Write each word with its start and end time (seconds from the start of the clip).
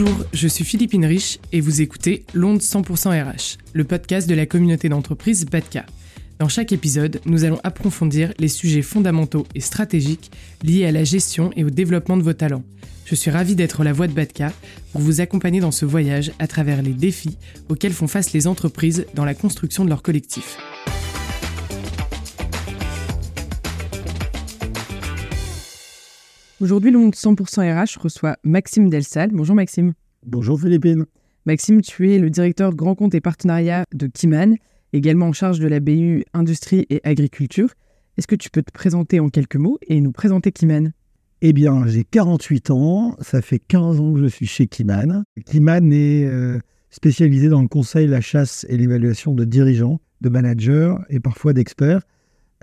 Bonjour, 0.00 0.24
je 0.32 0.48
suis 0.48 0.64
Philippine 0.64 1.04
Rich 1.04 1.40
et 1.52 1.60
vous 1.60 1.82
écoutez 1.82 2.24
L'Onde 2.32 2.60
100% 2.60 3.22
RH, 3.22 3.58
le 3.74 3.84
podcast 3.84 4.26
de 4.26 4.34
la 4.34 4.46
communauté 4.46 4.88
d'entreprise 4.88 5.44
BATCA. 5.44 5.84
Dans 6.38 6.48
chaque 6.48 6.72
épisode, 6.72 7.20
nous 7.26 7.44
allons 7.44 7.60
approfondir 7.64 8.32
les 8.38 8.48
sujets 8.48 8.80
fondamentaux 8.80 9.46
et 9.54 9.60
stratégiques 9.60 10.30
liés 10.62 10.86
à 10.86 10.90
la 10.92 11.04
gestion 11.04 11.50
et 11.54 11.64
au 11.64 11.70
développement 11.70 12.16
de 12.16 12.22
vos 12.22 12.32
talents. 12.32 12.64
Je 13.04 13.14
suis 13.14 13.30
ravi 13.30 13.54
d'être 13.56 13.84
la 13.84 13.92
voix 13.92 14.06
de 14.06 14.14
BATCA 14.14 14.54
pour 14.92 15.02
vous 15.02 15.20
accompagner 15.20 15.60
dans 15.60 15.70
ce 15.70 15.84
voyage 15.84 16.32
à 16.38 16.46
travers 16.46 16.80
les 16.80 16.94
défis 16.94 17.36
auxquels 17.68 17.92
font 17.92 18.08
face 18.08 18.32
les 18.32 18.46
entreprises 18.46 19.04
dans 19.12 19.26
la 19.26 19.34
construction 19.34 19.84
de 19.84 19.90
leur 19.90 20.00
collectif. 20.00 20.56
Aujourd'hui, 26.60 26.90
l'onde 26.90 27.14
100% 27.14 27.72
RH 27.72 27.98
reçoit 27.98 28.36
Maxime 28.44 28.90
Delsal. 28.90 29.30
Bonjour 29.32 29.56
Maxime. 29.56 29.94
Bonjour 30.26 30.60
Philippine. 30.60 31.06
Maxime, 31.46 31.80
tu 31.80 32.12
es 32.12 32.18
le 32.18 32.28
directeur 32.28 32.70
de 32.72 32.76
grand 32.76 32.94
compte 32.94 33.14
et 33.14 33.22
partenariat 33.22 33.84
de 33.94 34.06
Kiman, 34.06 34.56
également 34.92 35.28
en 35.28 35.32
charge 35.32 35.58
de 35.58 35.66
la 35.66 35.80
BU 35.80 36.22
Industrie 36.34 36.84
et 36.90 37.00
Agriculture. 37.02 37.70
Est-ce 38.18 38.26
que 38.26 38.34
tu 38.34 38.50
peux 38.50 38.60
te 38.60 38.72
présenter 38.72 39.20
en 39.20 39.30
quelques 39.30 39.56
mots 39.56 39.78
et 39.88 40.02
nous 40.02 40.12
présenter 40.12 40.52
Kiman? 40.52 40.92
Eh 41.40 41.54
bien, 41.54 41.86
j'ai 41.86 42.04
48 42.04 42.70
ans, 42.72 43.16
ça 43.20 43.40
fait 43.40 43.58
15 43.58 43.98
ans 43.98 44.12
que 44.12 44.20
je 44.20 44.26
suis 44.26 44.46
chez 44.46 44.66
Kiman. 44.66 45.24
Kiman 45.46 45.90
est 45.94 46.26
euh, 46.26 46.58
spécialisé 46.90 47.48
dans 47.48 47.62
le 47.62 47.68
conseil, 47.68 48.06
la 48.06 48.20
chasse 48.20 48.66
et 48.68 48.76
l'évaluation 48.76 49.32
de 49.32 49.46
dirigeants, 49.46 49.98
de 50.20 50.28
managers 50.28 50.94
et 51.08 51.20
parfois 51.20 51.54
d'experts. 51.54 52.02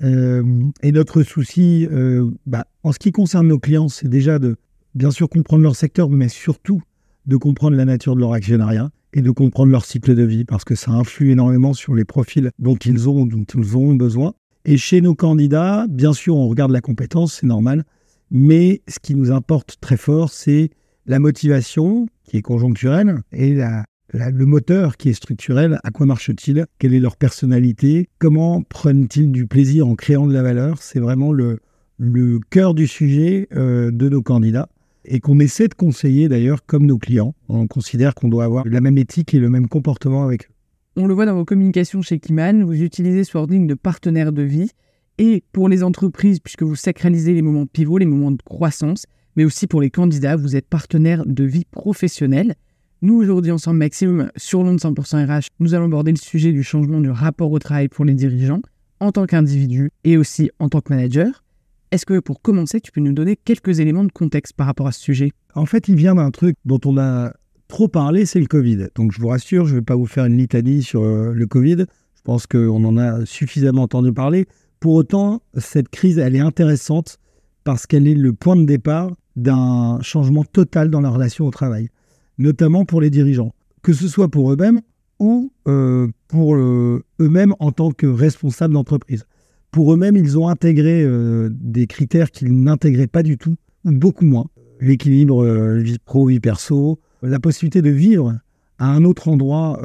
Euh, 0.04 0.44
et 0.84 0.92
notre 0.92 1.24
souci, 1.24 1.88
euh, 1.92 2.30
bah, 2.46 2.68
en 2.84 2.92
ce 2.92 3.00
qui 3.00 3.12
concerne 3.12 3.48
nos 3.48 3.60
clients, 3.60 3.90
c'est 3.90 4.08
déjà 4.08 4.40
de 4.40 4.56
bien 4.96 5.12
sûr 5.12 5.30
comprendre 5.30 5.64
leur 5.64 5.76
secteur, 5.76 6.10
mais 6.10 6.30
surtout 6.30 6.82
de 7.26 7.36
comprendre 7.36 7.76
la 7.76 7.86
nature 7.86 8.16
de 8.16 8.22
leur 8.22 8.34
actionnariat 8.34 8.90
et 9.14 9.22
de 9.22 9.32
comprendre 9.32 9.72
leur 9.72 9.86
cycle 9.86 10.16
de 10.16 10.24
vie, 10.24 10.46
parce 10.46 10.64
que 10.64 10.76
ça 10.76 10.92
influe 10.92 11.32
énormément 11.32 11.74
sur 11.74 11.96
les 11.96 12.06
profils 12.06 12.52
dont 12.60 12.76
ils 12.76 13.10
ont, 13.10 13.26
dont 13.26 13.46
ils 13.56 13.78
ont 13.78 13.96
besoin. 13.96 14.34
Et 14.66 14.78
chez 14.78 15.02
nos 15.02 15.16
candidats, 15.16 15.86
bien 15.90 16.14
sûr, 16.14 16.36
on 16.36 16.48
regarde 16.48 16.72
la 16.72 16.82
compétence, 16.82 17.36
c'est 17.36 17.48
normal, 17.48 17.84
mais 18.32 18.82
ce 18.88 19.00
qui 19.00 19.16
nous 19.16 19.32
importe 19.32 19.78
très 19.80 19.98
fort, 19.98 20.30
c'est 20.30 20.70
la 21.06 21.20
motivation, 21.20 22.08
qui 22.24 22.38
est 22.38 22.42
conjoncturelle, 22.42 23.22
et 23.32 23.56
la, 23.56 23.86
le 24.14 24.46
moteur 24.46 24.98
qui 24.98 25.10
est 25.10 25.14
structurel, 25.14 25.80
à 25.84 25.92
quoi 25.92 26.06
marche-t-il? 26.06 26.66
Quelle 26.80 26.94
est 26.94 27.00
leur 27.00 27.18
personnalité? 27.18 28.10
Comment 28.20 28.62
prennent-ils 28.62 29.32
du 29.32 29.48
plaisir 29.48 29.88
en 29.88 29.96
créant 29.96 30.28
de 30.28 30.34
la 30.34 30.44
valeur? 30.44 30.82
C'est 30.82 31.00
vraiment 31.00 31.32
le, 31.32 31.60
le 31.98 32.40
cœur 32.50 32.74
du 32.74 32.88
sujet 32.88 33.48
euh, 33.56 33.92
de 33.92 34.10
nos 34.10 34.22
candidats 34.22 34.70
et 35.06 35.20
qu'on 35.20 35.40
essaie 35.40 35.68
de 35.68 35.74
conseiller 35.74 36.28
d'ailleurs 36.28 36.66
comme 36.66 36.86
nos 36.86 36.98
clients. 36.98 37.34
On 37.50 37.68
considère 37.68 38.14
qu'on 38.16 38.28
doit 38.28 38.44
avoir 38.44 38.68
la 38.68 38.82
même 38.82 38.98
éthique 38.98 39.34
et 39.34 39.40
le 39.40 39.50
même 39.50 39.68
comportement 39.68 40.24
avec 40.24 40.46
eux. 40.46 40.54
On 40.96 41.06
le 41.06 41.14
voit 41.14 41.26
dans 41.26 41.36
vos 41.36 41.46
communications 41.46 42.02
chez 42.02 42.20
Kiman, 42.20 42.64
vous 42.64 42.82
utilisez 42.82 43.24
ce 43.24 43.38
wording 43.38 43.68
de 43.68 43.76
partenaire 43.76 44.32
de 44.32 44.42
vie 44.42 44.72
et 45.20 45.44
pour 45.52 45.70
les 45.70 45.84
entreprises, 45.84 46.40
puisque 46.40 46.64
vous 46.64 46.76
sacralisez 46.76 47.34
les 47.34 47.42
moments 47.42 47.66
pivots, 47.66 47.98
les 47.98 48.06
moments 48.06 48.32
de 48.32 48.42
croissance, 48.44 49.06
mais 49.36 49.46
aussi 49.46 49.68
pour 49.68 49.82
les 49.82 49.90
candidats, 49.90 50.36
vous 50.36 50.56
êtes 50.56 50.68
partenaire 50.68 51.26
de 51.26 51.44
vie 51.44 51.66
professionnelle. 51.66 52.56
Nous, 53.04 53.16
aujourd'hui, 53.16 53.52
ensemble, 53.52 53.78
Maxime, 53.78 54.32
sur 54.38 54.64
l'onde 54.64 54.80
100% 54.80 55.28
RH, 55.28 55.50
nous 55.60 55.76
allons 55.76 55.86
aborder 55.86 56.12
le 56.12 56.18
sujet 56.18 56.52
du 56.52 56.64
changement 56.64 57.00
du 57.00 57.12
rapport 57.12 57.52
au 57.52 57.60
travail 57.60 57.90
pour 57.90 58.06
les 58.06 58.16
dirigeants, 58.16 58.64
en 59.00 59.12
tant 59.12 59.28
qu'individu 59.28 59.92
et 60.04 60.18
aussi 60.18 60.50
en 60.58 60.68
tant 60.68 60.82
que 60.82 60.92
manager. 60.92 61.44
Est-ce 61.92 62.08
que 62.08 62.20
pour 62.20 62.42
commencer, 62.42 62.82
tu 62.82 62.92
peux 62.92 63.00
nous 63.00 63.14
donner 63.14 63.36
quelques 63.36 63.80
éléments 63.80 64.04
de 64.04 64.12
contexte 64.12 64.54
par 64.54 64.66
rapport 64.66 64.88
à 64.88 64.92
ce 64.92 65.00
sujet? 65.00 65.32
En 65.54 65.68
fait, 65.68 65.88
il 65.88 65.96
vient 65.96 66.16
d'un 66.16 66.32
truc 66.32 66.56
dont 66.66 66.80
on 66.86 66.98
a 66.98 67.34
trop 67.68 67.88
parlé, 67.88 68.26
c'est 68.26 68.40
le 68.40 68.48
Covid. 68.48 68.88
Donc 68.96 69.12
je 69.12 69.22
vous 69.22 69.28
rassure, 69.28 69.68
je 69.68 69.76
ne 69.76 69.80
vais 69.80 69.86
pas 69.86 69.96
vous 69.96 70.08
faire 70.08 70.26
une 70.26 70.38
litanie 70.38 70.82
sur 70.82 71.04
euh, 71.04 71.34
le 71.34 71.46
Covid. 71.46 71.86
Je 72.16 72.22
pense 72.24 72.48
qu'on 72.48 72.84
en 72.84 72.98
a 72.98 73.28
suffisamment 73.28 73.84
entendu 73.84 74.12
parler. 74.12 74.48
Pour 74.80 74.96
autant, 74.96 75.44
cette 75.56 75.90
crise, 75.90 76.18
elle 76.18 76.36
est 76.36 76.40
intéressante 76.40 77.20
parce 77.64 77.86
qu'elle 77.86 78.08
est 78.08 78.16
le 78.16 78.34
point 78.34 78.56
de 78.56 78.66
départ 78.66 79.12
d'un 79.36 80.02
changement 80.02 80.44
total 80.44 80.90
dans 80.90 81.02
la 81.02 81.10
relation 81.10 81.46
au 81.46 81.52
travail 81.52 81.90
notamment 82.38 82.86
pour 82.86 83.02
les 83.02 83.10
dirigeants, 83.10 83.54
que 83.82 83.94
ce 83.94 84.08
soit 84.08 84.30
pour 84.30 84.52
eux-mêmes 84.52 84.82
ou 85.20 85.52
euh, 85.68 86.08
pour 86.28 86.56
euh, 86.56 87.04
eux-mêmes 87.20 87.54
en 87.60 87.72
tant 87.72 87.92
que 87.92 88.06
responsables 88.06 88.74
d'entreprise. 88.74 89.26
Pour 89.72 89.94
eux-mêmes, 89.94 90.16
ils 90.16 90.38
ont 90.38 90.48
intégré 90.48 91.04
euh, 91.04 91.50
des 91.52 91.88
critères 91.88 92.32
qu'ils 92.32 92.62
n'intégraient 92.62 93.08
pas 93.08 93.24
du 93.24 93.38
tout, 93.38 93.56
ou 93.86 93.92
beaucoup 93.92 94.26
moins. 94.26 94.46
L'équilibre 94.80 95.44
vie 95.78 95.98
pro, 95.98 96.28
vie 96.28 96.40
perso, 96.40 97.00
la 97.24 97.40
possibilité 97.40 97.82
de 97.82 97.90
vivre 97.90 98.38
à 98.78 98.92
un 98.92 99.06
autre 99.06 99.28
endroit 99.28 99.80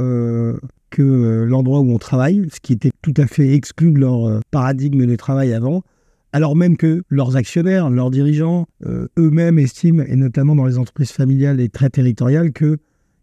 que 0.90 1.46
l'endroit 1.48 1.80
où 1.80 1.90
on 1.90 1.96
travaille, 1.96 2.46
ce 2.52 2.60
qui 2.60 2.74
était 2.74 2.90
tout 3.00 3.14
à 3.16 3.26
fait 3.26 3.54
exclu 3.54 3.90
de 3.90 3.98
leur 3.98 4.42
paradigme 4.50 5.06
de 5.06 5.16
travail 5.16 5.54
avant, 5.54 5.82
alors 6.32 6.56
même 6.56 6.76
que 6.76 7.02
leurs 7.08 7.36
actionnaires, 7.36 7.90
leurs 7.90 8.10
dirigeants, 8.10 8.66
euh, 8.86 9.06
eux-mêmes 9.18 9.58
estiment, 9.58 10.02
et 10.02 10.16
notamment 10.16 10.56
dans 10.56 10.64
les 10.64 10.78
entreprises 10.78 11.12
familiales 11.12 11.60
et 11.60 11.68
très 11.68 11.90
territoriales, 11.90 12.52
que 12.52 12.78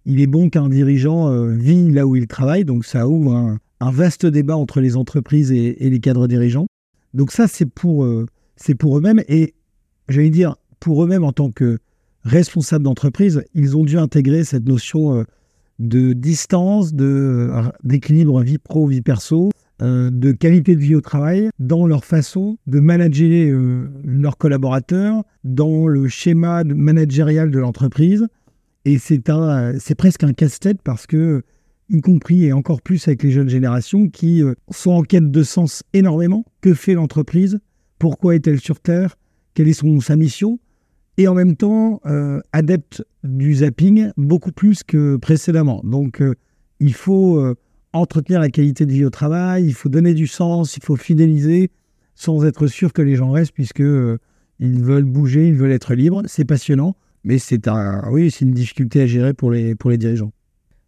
il 0.06 0.22
est 0.22 0.28
bon 0.28 0.50
qu'un 0.50 0.70
dirigeant 0.70 1.30
euh, 1.30 1.50
vit 1.50 1.92
là 1.92 2.06
où 2.06 2.16
il 2.16 2.28
travaille. 2.28 2.66
Donc 2.66 2.86
ça 2.86 3.08
ouvre 3.08 3.58
un, 3.80 3.92
vaste 3.92 4.26
débat 4.26 4.56
entre 4.56 4.80
les 4.80 4.96
entreprises 4.96 5.52
et, 5.52 5.76
les 5.80 6.00
cadres 6.00 6.28
dirigeants. 6.28 6.68
Donc 7.14 7.32
ça, 7.32 7.48
c'est 7.48 7.66
pour, 7.66 8.04
euh, 8.04 8.26
c'est 8.56 8.76
pour 8.76 8.98
eux-mêmes. 8.98 9.24
Et 9.28 9.56
j'allais 10.08 10.30
dire, 10.30 10.56
pour 10.80 11.04
eux-mêmes 11.04 11.24
en 11.24 11.32
tant 11.32 11.52
que 11.52 11.80
responsables 12.24 12.84
d'entreprise, 12.84 13.44
ils 13.56 13.76
ont 13.76 13.84
dû 13.84 13.98
intégrer 13.98 14.44
cette 14.44 14.68
notion 14.68 15.26
de 15.80 16.14
distance, 16.14 16.94
d'équilibre 17.84 18.42
vie 18.42 18.58
pro-vie 18.58 19.02
perso, 19.02 19.50
euh, 19.82 20.10
de 20.12 20.34
qualité 20.34 20.76
de 20.76 20.82
vie 20.82 20.96
au 20.96 21.00
travail 21.00 21.50
dans 21.58 21.88
leur 21.88 22.04
façon 22.04 22.58
de 22.68 22.82
manager 22.82 23.30
euh, 23.30 23.88
leurs 24.04 24.38
collaborateurs, 24.38 25.24
dans 25.46 25.88
le 25.88 26.10
schéma 26.10 26.66
managérial 26.66 27.50
de 27.50 27.60
l'entreprise. 27.60 28.28
Et 28.84 28.98
c'est 28.98 29.96
presque 29.96 30.24
un 30.24 30.34
casse-tête 30.34 30.82
parce 30.84 31.08
que, 31.08 31.44
y 31.90 32.02
compris 32.02 32.46
et 32.46 32.52
encore 32.52 32.82
plus 32.82 33.08
avec 33.08 33.24
les 33.24 33.32
jeunes 33.32 33.48
générations 33.48 34.10
qui 34.10 34.44
euh, 34.44 34.54
sont 34.70 34.92
en 34.92 35.02
quête 35.04 35.32
de 35.32 35.44
sens 35.44 35.84
énormément. 35.94 36.44
Que 36.60 36.74
fait 36.74 36.94
l'entreprise? 36.94 37.60
Pourquoi 38.00 38.36
est-elle 38.36 38.60
sur 38.60 38.82
Terre? 38.82 39.18
Quelle 39.54 39.70
est 39.70 39.74
son, 39.74 40.02
sa 40.02 40.18
mission? 40.18 40.60
Et 41.18 41.28
en 41.28 41.34
même 41.34 41.58
temps 41.58 42.00
adepte 42.54 43.04
du 43.26 43.56
zapping 43.56 44.12
beaucoup 44.16 44.54
plus 44.54 44.84
que 44.84 45.18
précédemment. 45.18 45.82
Donc 45.84 46.24
il 46.80 46.94
faut 46.94 47.56
entretenir 47.94 48.40
la 48.40 48.50
qualité 48.50 48.86
de 48.86 48.92
vie 48.92 49.06
au 49.06 49.10
travail, 49.10 49.66
il 49.66 49.74
faut 49.74 49.90
donner 49.90 50.14
du 50.14 50.28
sens, 50.28 50.78
il 50.78 50.84
faut 50.84 50.96
fidéliser 50.96 51.72
sans 52.16 52.46
être 52.46 52.68
sûr 52.68 52.94
que 52.94 53.02
les 53.02 53.16
gens 53.16 53.32
restent 53.32 53.54
puisque 53.54 53.82
euh, 53.82 54.18
ils 54.60 54.82
veulent 54.82 55.06
bouger, 55.06 55.48
ils 55.48 55.56
veulent 55.56 55.72
être 55.72 55.94
libres. 55.96 56.22
C'est 56.26 56.46
passionnant, 56.46 56.96
mais 57.24 57.40
c'est 57.40 57.68
un, 57.68 58.10
oui, 58.12 58.30
c'est 58.30 58.46
une 58.46 58.52
difficulté 58.52 59.02
à 59.02 59.08
gérer 59.08 59.34
pour 59.34 59.52
les, 59.52 59.76
pour 59.76 59.90
les 59.90 59.98
dirigeants. 59.98 60.32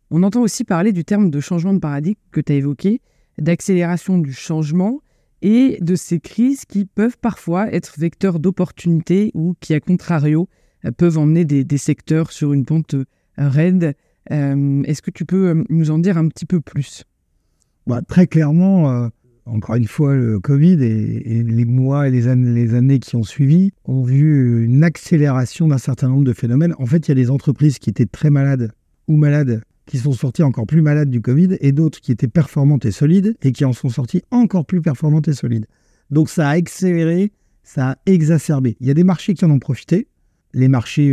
On 0.09 0.23
entend 0.23 0.41
aussi 0.41 0.65
parler 0.65 0.91
du 0.91 1.05
terme 1.05 1.29
de 1.29 1.39
changement 1.39 1.73
de 1.73 1.79
paradigme 1.79 2.19
que 2.31 2.41
tu 2.41 2.51
as 2.51 2.55
évoqué, 2.55 3.01
d'accélération 3.37 4.17
du 4.17 4.33
changement 4.33 5.01
et 5.41 5.77
de 5.81 5.95
ces 5.95 6.19
crises 6.19 6.65
qui 6.65 6.85
peuvent 6.85 7.17
parfois 7.17 7.73
être 7.73 7.95
vecteurs 7.97 8.39
d'opportunités 8.39 9.31
ou 9.33 9.55
qui, 9.59 9.73
à 9.73 9.79
contrario, 9.79 10.49
peuvent 10.97 11.17
emmener 11.17 11.45
des, 11.45 11.63
des 11.63 11.77
secteurs 11.77 12.31
sur 12.31 12.53
une 12.53 12.65
pente 12.65 12.95
raide 13.37 13.83
euh, 13.83 13.93
est-ce 14.29 15.01
que 15.01 15.11
tu 15.11 15.25
peux 15.25 15.49
euh, 15.49 15.63
nous 15.69 15.91
en 15.91 15.99
dire 15.99 16.17
un 16.17 16.27
petit 16.27 16.45
peu 16.45 16.61
plus? 16.61 17.03
Bah, 17.87 18.01
Très 18.07 18.27
clairement, 18.27 18.89
euh, 18.89 19.07
encore 19.45 19.75
une 19.75 19.87
fois, 19.87 20.15
le 20.15 20.39
Covid 20.39 20.83
et, 20.83 21.43
les 21.43 21.65
mois 21.65 22.07
et 22.07 22.11
les 22.11 22.27
années 22.27 22.99
qui 22.99 23.15
ont 23.15 23.23
suivi 23.23 23.71
ont 23.85 24.03
vu 24.03 24.63
une 24.63 24.83
accélération 24.83 25.67
d'un 25.67 25.77
certain 25.77 26.09
nombre 26.09 26.23
de 26.23 26.33
phénomènes. 26.33 26.75
En 26.77 26.85
fait, 26.85 27.07
il 27.07 27.09
y 27.09 27.11
a 27.13 27.15
des 27.15 27.31
entreprises 27.31 27.79
qui 27.79 27.89
étaient 27.89 28.05
très 28.05 28.29
malades 28.29 28.71
ou 29.07 29.17
malades 29.17 29.63
qui 29.87 29.97
sont 29.97 30.13
sorties 30.13 30.43
encore 30.43 30.67
plus 30.67 30.81
malades 30.81 31.09
du 31.09 31.21
Covid 31.21 31.57
et 31.59 31.71
d'autres 31.71 31.99
qui 31.99 32.11
étaient 32.11 32.27
performantes 32.27 32.85
et 32.85 32.91
solides 32.91 33.35
et 33.41 33.51
qui 33.51 33.65
en 33.65 33.73
sont 33.73 33.89
sorties 33.89 34.21
encore 34.29 34.65
plus 34.65 34.81
performantes 34.81 35.27
et 35.27 35.33
solides. 35.33 35.65
Donc 36.11 36.29
ça 36.29 36.47
a 36.47 36.51
accéléré, 36.51 37.31
ça 37.63 37.91
a 37.91 37.95
exacerbé. 38.05 38.77
Il 38.79 38.87
y 38.87 38.91
a 38.91 38.93
des 38.93 39.03
marchés 39.03 39.33
qui 39.33 39.43
en 39.43 39.49
ont 39.49 39.59
profité, 39.59 40.07
les 40.53 40.67
marchés 40.67 41.11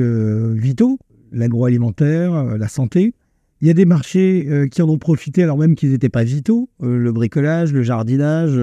vitaux, 0.54 0.98
l'agroalimentaire, 1.32 2.34
euh, 2.34 2.58
la 2.58 2.68
santé. 2.68 3.14
Il 3.60 3.66
y 3.66 3.70
a 3.70 3.74
des 3.74 3.84
marchés 3.84 4.46
euh, 4.48 4.68
qui 4.68 4.82
en 4.82 4.88
ont 4.88 4.98
profité 4.98 5.42
alors 5.42 5.58
même 5.58 5.74
qu'ils 5.74 5.90
n'étaient 5.90 6.08
pas 6.08 6.24
vitaux, 6.24 6.68
euh, 6.82 6.96
le 6.96 7.12
bricolage, 7.12 7.72
le 7.72 7.82
jardinage, 7.82 8.58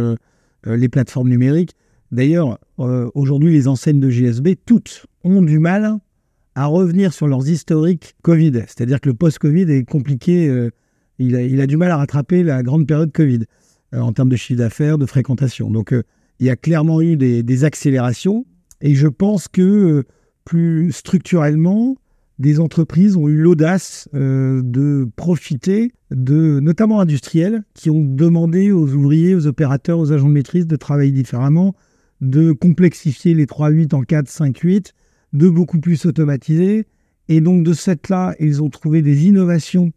les 0.65 0.89
plateformes 0.89 1.29
numériques. 1.29 1.75
D'ailleurs, 2.12 2.57
aujourd'hui, 2.77 3.51
les 3.51 3.67
enseignes 3.67 4.00
de 4.00 4.09
GSB, 4.09 4.56
toutes 4.65 5.06
ont 5.23 5.44
du 5.44 5.59
mal 5.59 5.97
à 6.56 6.65
revenir 6.65 7.13
sur 7.13 7.27
leurs 7.27 7.47
historiques 7.47 8.15
Covid. 8.23 8.53
C'est-à-dire 8.65 9.00
que 9.00 9.09
le 9.09 9.15
post-Covid 9.15 9.69
est 9.69 9.83
compliqué, 9.83 10.69
il 11.19 11.61
a, 11.61 11.68
du 11.68 11.77
mal 11.77 11.91
à 11.91 11.97
rattraper 11.97 12.41
la 12.41 12.63
grande 12.63 12.88
période 12.88 13.11
Covid 13.11 13.41
en 13.91 14.11
termes 14.11 14.29
de 14.29 14.35
chiffre 14.35 14.57
d'affaires, 14.57 14.97
de 14.97 15.06
fréquentation. 15.06 15.69
Donc, 15.69 15.94
il 16.39 16.47
y 16.47 16.50
a 16.50 16.56
clairement 16.56 17.00
eu 17.00 17.15
des, 17.15 17.44
des 17.44 17.63
accélérations 17.63 18.47
et 18.81 18.95
je 18.95 19.07
pense 19.07 19.47
que 19.47 20.03
plus 20.45 20.91
structurellement, 20.91 21.97
des 22.37 22.59
entreprises 22.59 23.15
ont 23.15 23.29
eu 23.29 23.37
l'audace 23.37 24.09
euh, 24.13 24.61
de 24.63 25.07
profiter 25.15 25.93
de, 26.11 26.59
notamment 26.59 26.99
industriels, 26.99 27.63
qui 27.73 27.89
ont 27.89 28.03
demandé 28.03 28.71
aux 28.71 28.87
ouvriers, 28.93 29.35
aux 29.35 29.47
opérateurs, 29.47 29.99
aux 29.99 30.11
agents 30.11 30.27
de 30.27 30.33
maîtrise 30.33 30.67
de 30.67 30.75
travailler 30.75 31.11
différemment, 31.11 31.75
de 32.21 32.51
complexifier 32.51 33.33
les 33.33 33.45
3-8 33.45 33.95
en 33.95 34.01
4, 34.01 34.27
5-8, 34.27 34.91
de 35.33 35.49
beaucoup 35.49 35.79
plus 35.79 36.05
automatiser. 36.05 36.85
Et 37.29 37.41
donc 37.41 37.63
de 37.63 37.73
cette 37.73 38.09
là, 38.09 38.35
ils 38.39 38.61
ont 38.61 38.69
trouvé 38.69 39.01
des 39.01 39.25
innovations 39.27 39.91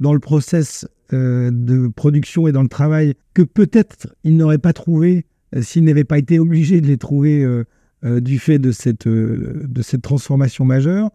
dans 0.00 0.12
le 0.12 0.20
process 0.20 0.86
euh, 1.12 1.50
de 1.52 1.88
production 1.88 2.48
et 2.48 2.52
dans 2.52 2.62
le 2.62 2.68
travail 2.68 3.14
que 3.34 3.42
peut-être 3.42 4.08
ils 4.24 4.36
n'auraient 4.36 4.58
pas 4.58 4.72
trouvé 4.72 5.26
euh, 5.54 5.62
s'ils 5.62 5.84
n'avaient 5.84 6.04
pas 6.04 6.18
été 6.18 6.38
obligés 6.40 6.80
de 6.80 6.88
les 6.88 6.98
trouver 6.98 7.46
du 8.20 8.38
fait 8.38 8.58
de 8.58 8.70
cette, 8.70 9.08
de 9.08 9.82
cette 9.82 10.02
transformation 10.02 10.66
majeure. 10.66 11.10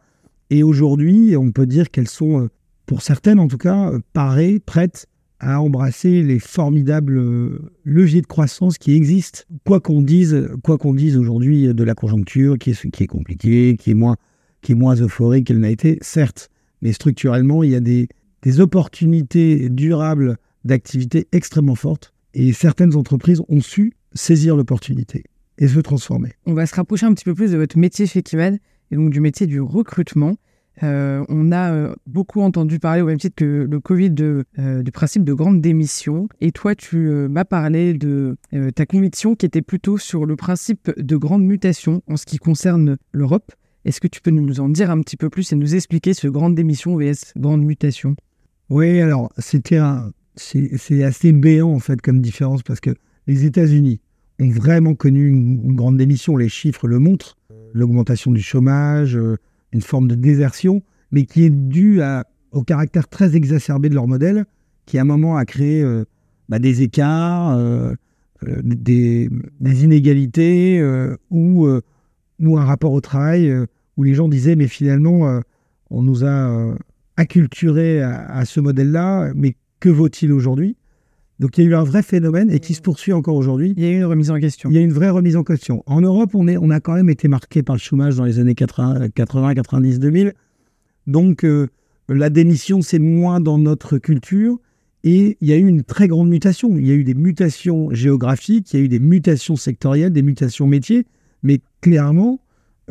Et 0.50 0.64
aujourd'hui, 0.64 1.36
on 1.38 1.52
peut 1.52 1.66
dire 1.66 1.92
qu'elles 1.92 2.08
sont, 2.08 2.42
euh, 2.42 2.50
pour 2.86 3.02
certaines 3.02 3.40
en 3.40 3.48
tout 3.48 3.58
cas, 3.58 3.92
euh, 3.92 4.00
parées, 4.14 4.60
prêtes 4.60 5.08
à 5.40 5.62
embrasser 5.62 6.22
les 6.22 6.40
formidables 6.40 7.18
euh, 7.18 7.72
leviers 7.84 8.22
de 8.22 8.28
croissance 8.28 8.78
qui 8.78 8.94
existent. 8.94 9.42
Quoi 9.66 9.80
qu'on 9.80 10.02
dise, 10.02 10.50
quoi 10.64 10.78
qu'on 10.78 10.94
dise 10.94 11.18
aujourd'hui 11.18 11.74
de 11.74 11.84
la 11.84 11.94
conjoncture, 11.94 12.58
qui 12.58 12.72
est, 12.72 13.08
compliquée, 13.08 13.78
qui 13.80 13.92
est 13.92 13.96
moins, 13.96 14.18
est 14.68 14.74
moins 14.74 14.96
euphorique 14.96 15.48
qu'elle 15.48 15.60
n'a 15.60 15.70
été, 15.70 15.98
certes, 16.02 16.50
mais 16.82 16.92
structurellement, 16.92 17.64
il 17.64 17.70
y 17.72 17.76
a 17.76 17.80
des, 17.80 18.08
opportunités 18.60 19.70
durables 19.70 20.38
d'activité 20.64 21.28
extrêmement 21.32 21.76
fortes. 21.76 22.14
Et 22.34 22.54
certaines 22.54 22.96
entreprises 22.96 23.42
ont 23.50 23.60
su 23.62 23.94
saisir 24.14 24.56
l'opportunité 24.56 25.24
et 25.58 25.68
se 25.68 25.80
transformer. 25.80 26.32
On 26.46 26.54
va 26.54 26.66
se 26.66 26.76
rapprocher 26.76 27.06
un 27.06 27.14
petit 27.14 27.26
peu 27.26 27.34
plus 27.34 27.52
de 27.52 27.58
votre 27.58 27.78
métier 27.78 28.06
chez 28.06 28.24
Kiman 28.24 28.60
et 28.92 28.96
donc 28.96 29.10
du 29.10 29.22
métier 29.22 29.48
du 29.48 29.62
recrutement. 29.62 30.36
Euh, 30.84 31.26
on 31.28 31.52
a 31.52 31.72
euh, 31.72 31.96
beaucoup 32.08 32.42
entendu 32.42 32.80
parler 32.80 33.02
au 33.02 33.08
même 33.08 33.18
titre 33.18 33.36
que 33.36 33.68
le 33.70 33.80
Covid 33.80 34.12
de, 34.12 34.46
euh, 34.60 34.82
du 34.82 34.92
principe 34.92 35.24
de 35.24 35.34
grande 35.34 35.62
démission. 35.62 36.30
Et 36.40 36.52
toi, 36.52 36.76
tu 36.76 36.98
m'as 37.30 37.46
parlé 37.46 37.94
de 37.94 38.38
ta 38.76 38.86
conviction 38.86 39.36
qui 39.36 39.46
était 39.46 39.62
plutôt 39.62 39.98
sur 39.98 40.26
le 40.26 40.36
principe 40.36 40.92
de 40.98 41.18
grande 41.18 41.44
mutation 41.44 42.02
en 42.08 42.18
ce 42.18 42.26
qui 42.26 42.38
concerne 42.38 42.98
l'Europe. 43.12 43.52
Est-ce 43.86 44.02
que 44.02 44.08
tu 44.08 44.22
peux 44.22 44.32
nous 44.32 44.60
en 44.60 44.70
dire 44.70 44.92
un 44.92 45.02
petit 45.02 45.18
peu 45.18 45.30
plus 45.30 45.52
et 45.52 45.56
nous 45.56 45.76
expliquer 45.76 46.14
ce 46.14 46.28
grande 46.28 46.56
démission 46.56 46.98
vs 46.98 47.34
grande 47.38 47.64
mutation? 47.64 48.16
Oui, 48.70 49.02
alors 49.02 49.32
c'était 49.38 49.80
c'est 50.36 51.04
assez 51.04 51.32
béant 51.32 51.72
en 51.72 51.80
fait 51.80 52.02
comme 52.02 52.22
différence 52.22 52.62
parce 52.62 52.80
que 52.80 52.92
les 53.28 53.46
États-Unis 53.46 54.00
ont 54.40 54.50
vraiment 54.50 54.96
connu 54.96 55.28
une 55.28 55.76
grande 55.76 55.98
démission. 55.98 56.38
Les 56.38 56.50
chiffres 56.50 56.88
le 56.88 57.00
montrent 57.00 57.39
l'augmentation 57.74 58.32
du 58.32 58.42
chômage, 58.42 59.16
euh, 59.16 59.38
une 59.72 59.82
forme 59.82 60.08
de 60.08 60.16
désertion, 60.16 60.82
mais 61.12 61.26
qui 61.26 61.44
est 61.44 61.50
due 61.50 62.02
au 62.52 62.64
caractère 62.64 63.08
très 63.08 63.36
exacerbé 63.36 63.90
de 63.90 63.96
leur 63.96 64.08
modèle, 64.08 64.46
qui 64.86 64.98
à 64.98 65.02
un 65.02 65.06
moment 65.06 65.38
a 65.38 65.46
créé 65.46 65.82
euh, 65.82 66.06
bah, 66.50 66.60
des 66.60 66.82
écarts, 66.82 67.58
euh, 67.58 67.94
des, 68.44 69.30
inégalités 69.62 70.82
ou, 71.30 71.68
ou 72.40 72.58
un 72.58 72.64
rapport 72.64 72.94
au 72.94 73.02
travail 73.02 73.54
où 73.98 74.04
les 74.04 74.14
gens 74.14 74.30
disaient 74.30 74.56
mais 74.56 74.68
finalement 74.68 75.42
on 75.90 76.02
nous 76.02 76.24
a 76.24 76.74
acculturés 77.18 78.02
à 78.02 78.46
ce 78.46 78.62
modèle-là, 78.62 79.34
mais 79.36 79.58
que 79.82 79.90
vaut-il 79.90 80.32
aujourd'hui? 80.32 80.78
Donc 81.40 81.58
il 81.58 81.64
y 81.64 81.68
a 81.68 81.70
eu 81.70 81.76
un 81.76 81.84
vrai 81.84 82.04
phénomène 82.04 82.52
et 82.52 82.60
qui 82.60 82.74
se 82.74 82.82
poursuit 82.82 83.14
encore 83.14 83.36
aujourd'hui. 83.36 83.74
Il 83.78 83.84
y 83.84 83.88
a 83.88 83.92
eu 83.92 83.98
une 83.98 84.06
remise 84.06 84.30
en 84.30 84.40
question. 84.40 84.70
Il 84.70 84.76
y 84.76 84.78
a 84.78 84.82
une 84.82 84.92
vraie 84.92 85.10
remise 85.10 85.38
en 85.38 85.44
question. 85.44 85.84
En 85.86 86.02
Europe, 86.02 86.36
on, 86.36 86.48
est, 86.50 86.58
on 86.58 86.70
a 86.70 86.82
quand 86.82 86.94
même 86.94 87.10
été 87.10 87.30
marqué 87.30 87.64
par 87.64 87.76
le 87.76 87.80
chômage 87.80 88.18
dans 88.18 88.26
les 88.26 88.40
années 88.40 88.56
80, 88.56 89.10
90, 89.10 90.00
2000. 90.00 90.34
Donc 91.08 91.46
euh, 91.46 91.68
la 92.10 92.30
démission, 92.30 92.82
c'est 92.82 93.00
moins 93.00 93.40
dans 93.40 93.58
notre 93.58 93.98
culture. 93.98 94.60
Et 95.06 95.38
il 95.40 95.48
y 95.48 95.54
a 95.54 95.56
eu 95.56 95.66
une 95.66 95.84
très 95.84 96.10
grande 96.10 96.28
mutation. 96.28 96.78
Il 96.78 96.86
y 96.86 96.92
a 96.92 96.94
eu 96.94 97.06
des 97.06 97.14
mutations 97.14 97.90
géographiques, 97.92 98.74
il 98.74 98.80
y 98.80 98.82
a 98.82 98.86
eu 98.86 98.90
des 98.90 99.00
mutations 99.00 99.56
sectorielles, 99.56 100.12
des 100.12 100.24
mutations 100.24 100.68
métiers. 100.68 101.06
Mais 101.42 101.62
clairement, 101.80 102.42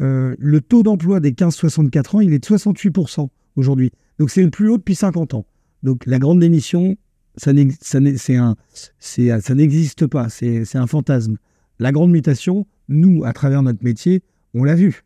euh, 0.00 0.34
le 0.38 0.60
taux 0.62 0.82
d'emploi 0.82 1.20
des 1.20 1.32
15-64 1.32 2.16
ans, 2.16 2.20
il 2.20 2.32
est 2.32 2.38
de 2.38 2.46
68% 2.46 3.28
aujourd'hui. 3.56 3.90
Donc 4.18 4.30
c'est 4.30 4.42
le 4.42 4.50
plus 4.50 4.70
haut 4.70 4.78
depuis 4.78 4.94
50 4.94 5.34
ans. 5.34 5.44
Donc 5.82 6.06
la 6.06 6.18
grande 6.18 6.40
démission, 6.40 6.96
ça 7.38 7.52
n'existe 9.54 10.06
pas, 10.06 10.28
c'est 10.28 10.76
un 10.76 10.86
fantasme. 10.86 11.36
La 11.78 11.92
grande 11.92 12.10
mutation, 12.10 12.66
nous, 12.88 13.24
à 13.24 13.32
travers 13.32 13.62
notre 13.62 13.84
métier, 13.84 14.22
on 14.54 14.64
l'a 14.64 14.74
vu. 14.74 15.02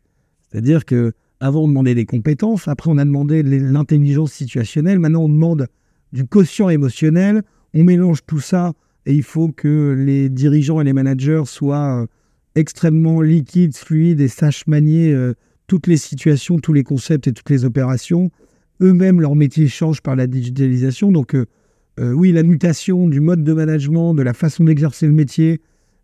C'est-à-dire 0.51 0.85
que 0.85 1.13
avant 1.39 1.63
on 1.63 1.67
demandait 1.67 1.95
des 1.95 2.05
compétences, 2.05 2.67
après 2.67 2.89
on 2.89 2.97
a 2.97 3.05
demandé 3.05 3.43
l'intelligence 3.43 4.31
situationnelle, 4.31 4.99
maintenant 4.99 5.23
on 5.23 5.29
demande 5.29 5.67
du 6.13 6.25
quotient 6.25 6.69
émotionnel, 6.69 7.43
on 7.73 7.83
mélange 7.83 8.19
tout 8.25 8.39
ça 8.39 8.73
et 9.05 9.13
il 9.13 9.23
faut 9.23 9.49
que 9.49 9.93
les 9.97 10.29
dirigeants 10.29 10.79
et 10.79 10.83
les 10.83 10.93
managers 10.93 11.43
soient 11.45 12.03
euh, 12.03 12.05
extrêmement 12.55 13.21
liquides, 13.21 13.75
fluides 13.75 14.21
et 14.21 14.27
sachent 14.27 14.67
manier 14.67 15.11
euh, 15.11 15.33
toutes 15.67 15.87
les 15.87 15.97
situations, 15.97 16.59
tous 16.59 16.73
les 16.73 16.83
concepts 16.83 17.27
et 17.27 17.33
toutes 17.33 17.49
les 17.49 17.65
opérations. 17.65 18.31
Eux-mêmes, 18.81 19.19
leur 19.19 19.35
métier 19.35 19.67
change 19.67 20.01
par 20.01 20.15
la 20.15 20.27
digitalisation, 20.27 21.11
donc 21.11 21.35
euh, 21.99 22.11
oui, 22.11 22.31
la 22.31 22.43
mutation 22.43 23.07
du 23.07 23.19
mode 23.19 23.43
de 23.43 23.53
management, 23.53 24.13
de 24.13 24.23
la 24.23 24.33
façon 24.33 24.63
d'exercer 24.63 25.05
le 25.05 25.13
métier, 25.13 25.61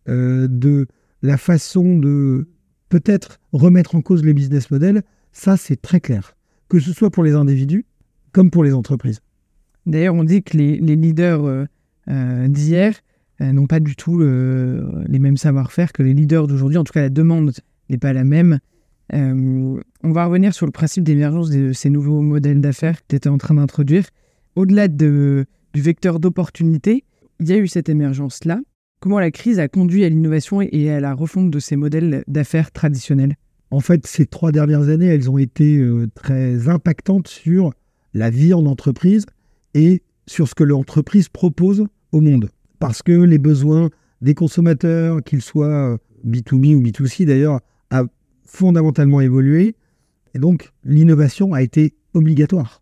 euh, 0.07 0.47
de 0.47 0.87
la 1.23 1.37
façon 1.37 1.97
de 1.97 2.47
peut-être 2.89 3.39
remettre 3.53 3.95
en 3.95 4.01
cause 4.01 4.23
les 4.23 4.33
business 4.33 4.69
models, 4.69 5.01
ça 5.31 5.57
c'est 5.57 5.81
très 5.81 5.99
clair, 5.99 6.35
que 6.69 6.79
ce 6.79 6.93
soit 6.93 7.09
pour 7.09 7.23
les 7.23 7.33
individus 7.33 7.85
comme 8.31 8.51
pour 8.51 8.63
les 8.63 8.73
entreprises. 8.73 9.21
D'ailleurs, 9.87 10.13
on 10.13 10.23
dit 10.23 10.43
que 10.43 10.55
les, 10.55 10.77
leaders 10.77 11.67
euh, 12.07 12.47
d'hier 12.47 12.93
n'ont 13.39 13.65
pas 13.65 13.79
du 13.79 13.95
tout 13.95 14.19
les 14.19 15.19
mêmes 15.19 15.37
savoir-faire 15.37 15.93
que 15.93 16.03
les 16.03 16.13
leaders 16.13 16.45
d'aujourd'hui. 16.45 16.77
En 16.77 16.83
tout 16.83 16.93
cas, 16.93 17.01
la 17.01 17.09
demande 17.09 17.53
n'est 17.89 17.97
pas 17.97 18.13
la 18.13 18.23
même. 18.23 18.59
on 19.13 19.79
va 20.03 20.25
revenir 20.25 20.53
sur 20.53 20.65
le 20.65 20.71
principe 20.71 21.05
d'émergence 21.05 21.49
de 21.49 21.71
ces 21.71 21.89
nouveaux 21.89 22.21
modèles 22.21 22.61
d'affaires 22.61 23.01
que 23.01 23.07
tu 23.07 23.15
étais 23.15 23.29
en 23.29 23.37
train 23.37 23.55
d'introduire. 23.55 24.05
Au-delà 24.55 24.89
de, 24.89 25.45
du 25.73 25.81
vecteur 25.81 26.19
d'opportunité, 26.19 27.03
il 27.39 27.49
y 27.49 27.53
a 27.53 27.57
eu 27.57 27.67
cette 27.67 27.89
émergence-là. 27.89 28.59
Comment 28.99 29.19
la 29.19 29.31
crise 29.31 29.59
a 29.59 29.67
conduit 29.67 30.03
à 30.03 30.09
l'innovation 30.09 30.61
et 30.61 30.89
à 30.89 30.99
la 30.99 31.13
refonte 31.13 31.51
de 31.51 31.59
ces 31.59 31.75
modèles 31.75 32.23
d'affaires 32.27 32.71
traditionnels? 32.71 33.35
En 33.71 33.79
fait, 33.79 34.05
ces 34.07 34.25
trois 34.25 34.51
dernières 34.51 34.89
années, 34.89 35.05
elles 35.05 35.29
ont 35.29 35.37
été 35.37 35.77
euh, 35.77 36.07
très 36.15 36.67
impactantes 36.67 37.27
sur 37.27 37.71
la 38.13 38.29
vie 38.29 38.53
en 38.53 38.65
entreprise 38.65 39.25
et 39.73 40.01
sur 40.25 40.47
ce 40.47 40.55
que 40.55 40.63
l'entreprise 40.63 41.29
propose 41.29 41.85
au 42.11 42.21
monde. 42.21 42.49
Parce 42.79 43.01
que 43.01 43.11
les 43.11 43.37
besoins 43.37 43.89
des 44.21 44.33
consommateurs, 44.33 45.23
qu'ils 45.23 45.41
soient 45.41 45.97
B2B 46.25 46.73
euh, 46.73 46.77
ou 46.77 46.81
B2C 46.81 47.25
d'ailleurs, 47.25 47.61
a 47.91 48.03
fondamentalement 48.43 49.21
évolué. 49.21 49.75
Et 50.33 50.39
donc, 50.39 50.71
l'innovation 50.83 51.53
a 51.53 51.61
été 51.61 51.93
obligatoire. 52.13 52.81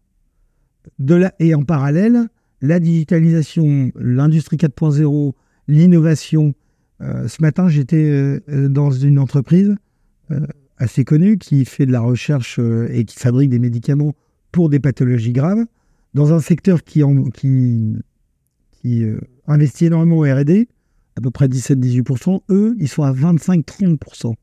De 1.00 1.16
là, 1.16 1.34
et 1.40 1.54
en 1.54 1.64
parallèle, 1.64 2.28
la 2.62 2.80
digitalisation, 2.80 3.92
l'industrie 3.96 4.58
4.0, 4.58 5.34
l'innovation. 5.68 6.54
Euh, 7.02 7.28
ce 7.28 7.42
matin, 7.42 7.70
j'étais 7.70 8.42
euh, 8.50 8.70
dans 8.70 8.92
une 8.92 9.20
entreprise 9.20 9.76
euh, 10.32 10.46
assez 10.78 11.04
connue 11.04 11.38
qui 11.38 11.66
fait 11.66 11.86
de 11.86 11.92
la 11.92 12.02
recherche 12.02 12.60
et 12.90 13.06
qui 13.06 13.18
fabrique 13.18 13.50
des 13.50 13.60
médicaments 13.60 14.14
pour 14.52 14.70
des 14.70 14.80
pathologies 14.80 15.34
graves, 15.34 15.66
dans 16.14 16.34
un 16.34 16.40
secteur 16.40 16.84
qui, 16.84 17.04
investit 19.48 19.86
énormément 19.86 20.20
en 20.20 20.22
RD, 20.22 20.68
à 21.16 21.22
peu 21.22 21.32
près 21.32 21.48
17-18%. 21.48 22.42
Eux, 22.50 22.76
ils 22.80 22.88
sont 22.88 23.04
à 23.04 23.12
25-30%. 23.12 24.34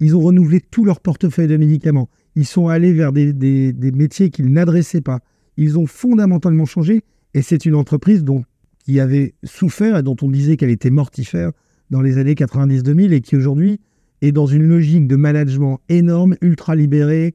Ils 0.00 0.14
ont 0.14 0.20
renouvelé 0.20 0.60
tout 0.60 0.84
leur 0.84 1.00
portefeuille 1.00 1.48
de 1.48 1.56
médicaments. 1.56 2.10
Ils 2.34 2.46
sont 2.46 2.68
allés 2.68 2.92
vers 2.92 3.12
des 3.12 3.92
métiers 3.94 4.28
qu'ils 4.30 4.52
n'adressaient 4.52 5.00
pas. 5.00 5.20
Ils 5.56 5.78
ont 5.78 5.86
fondamentalement 5.86 6.66
changé 6.66 7.02
et 7.36 7.42
c'est 7.42 7.66
une 7.66 7.74
entreprise 7.74 8.24
dont, 8.24 8.44
qui 8.78 8.98
avait 8.98 9.34
souffert 9.44 9.98
et 9.98 10.02
dont 10.02 10.16
on 10.22 10.30
disait 10.30 10.56
qu'elle 10.56 10.70
était 10.70 10.88
mortifère 10.88 11.52
dans 11.90 12.00
les 12.00 12.16
années 12.16 12.32
90-2000 12.32 13.12
et 13.12 13.20
qui 13.20 13.36
aujourd'hui 13.36 13.78
est 14.22 14.32
dans 14.32 14.46
une 14.46 14.62
logique 14.62 15.06
de 15.06 15.16
management 15.16 15.78
énorme, 15.90 16.36
ultra 16.40 16.74
libérée, 16.74 17.34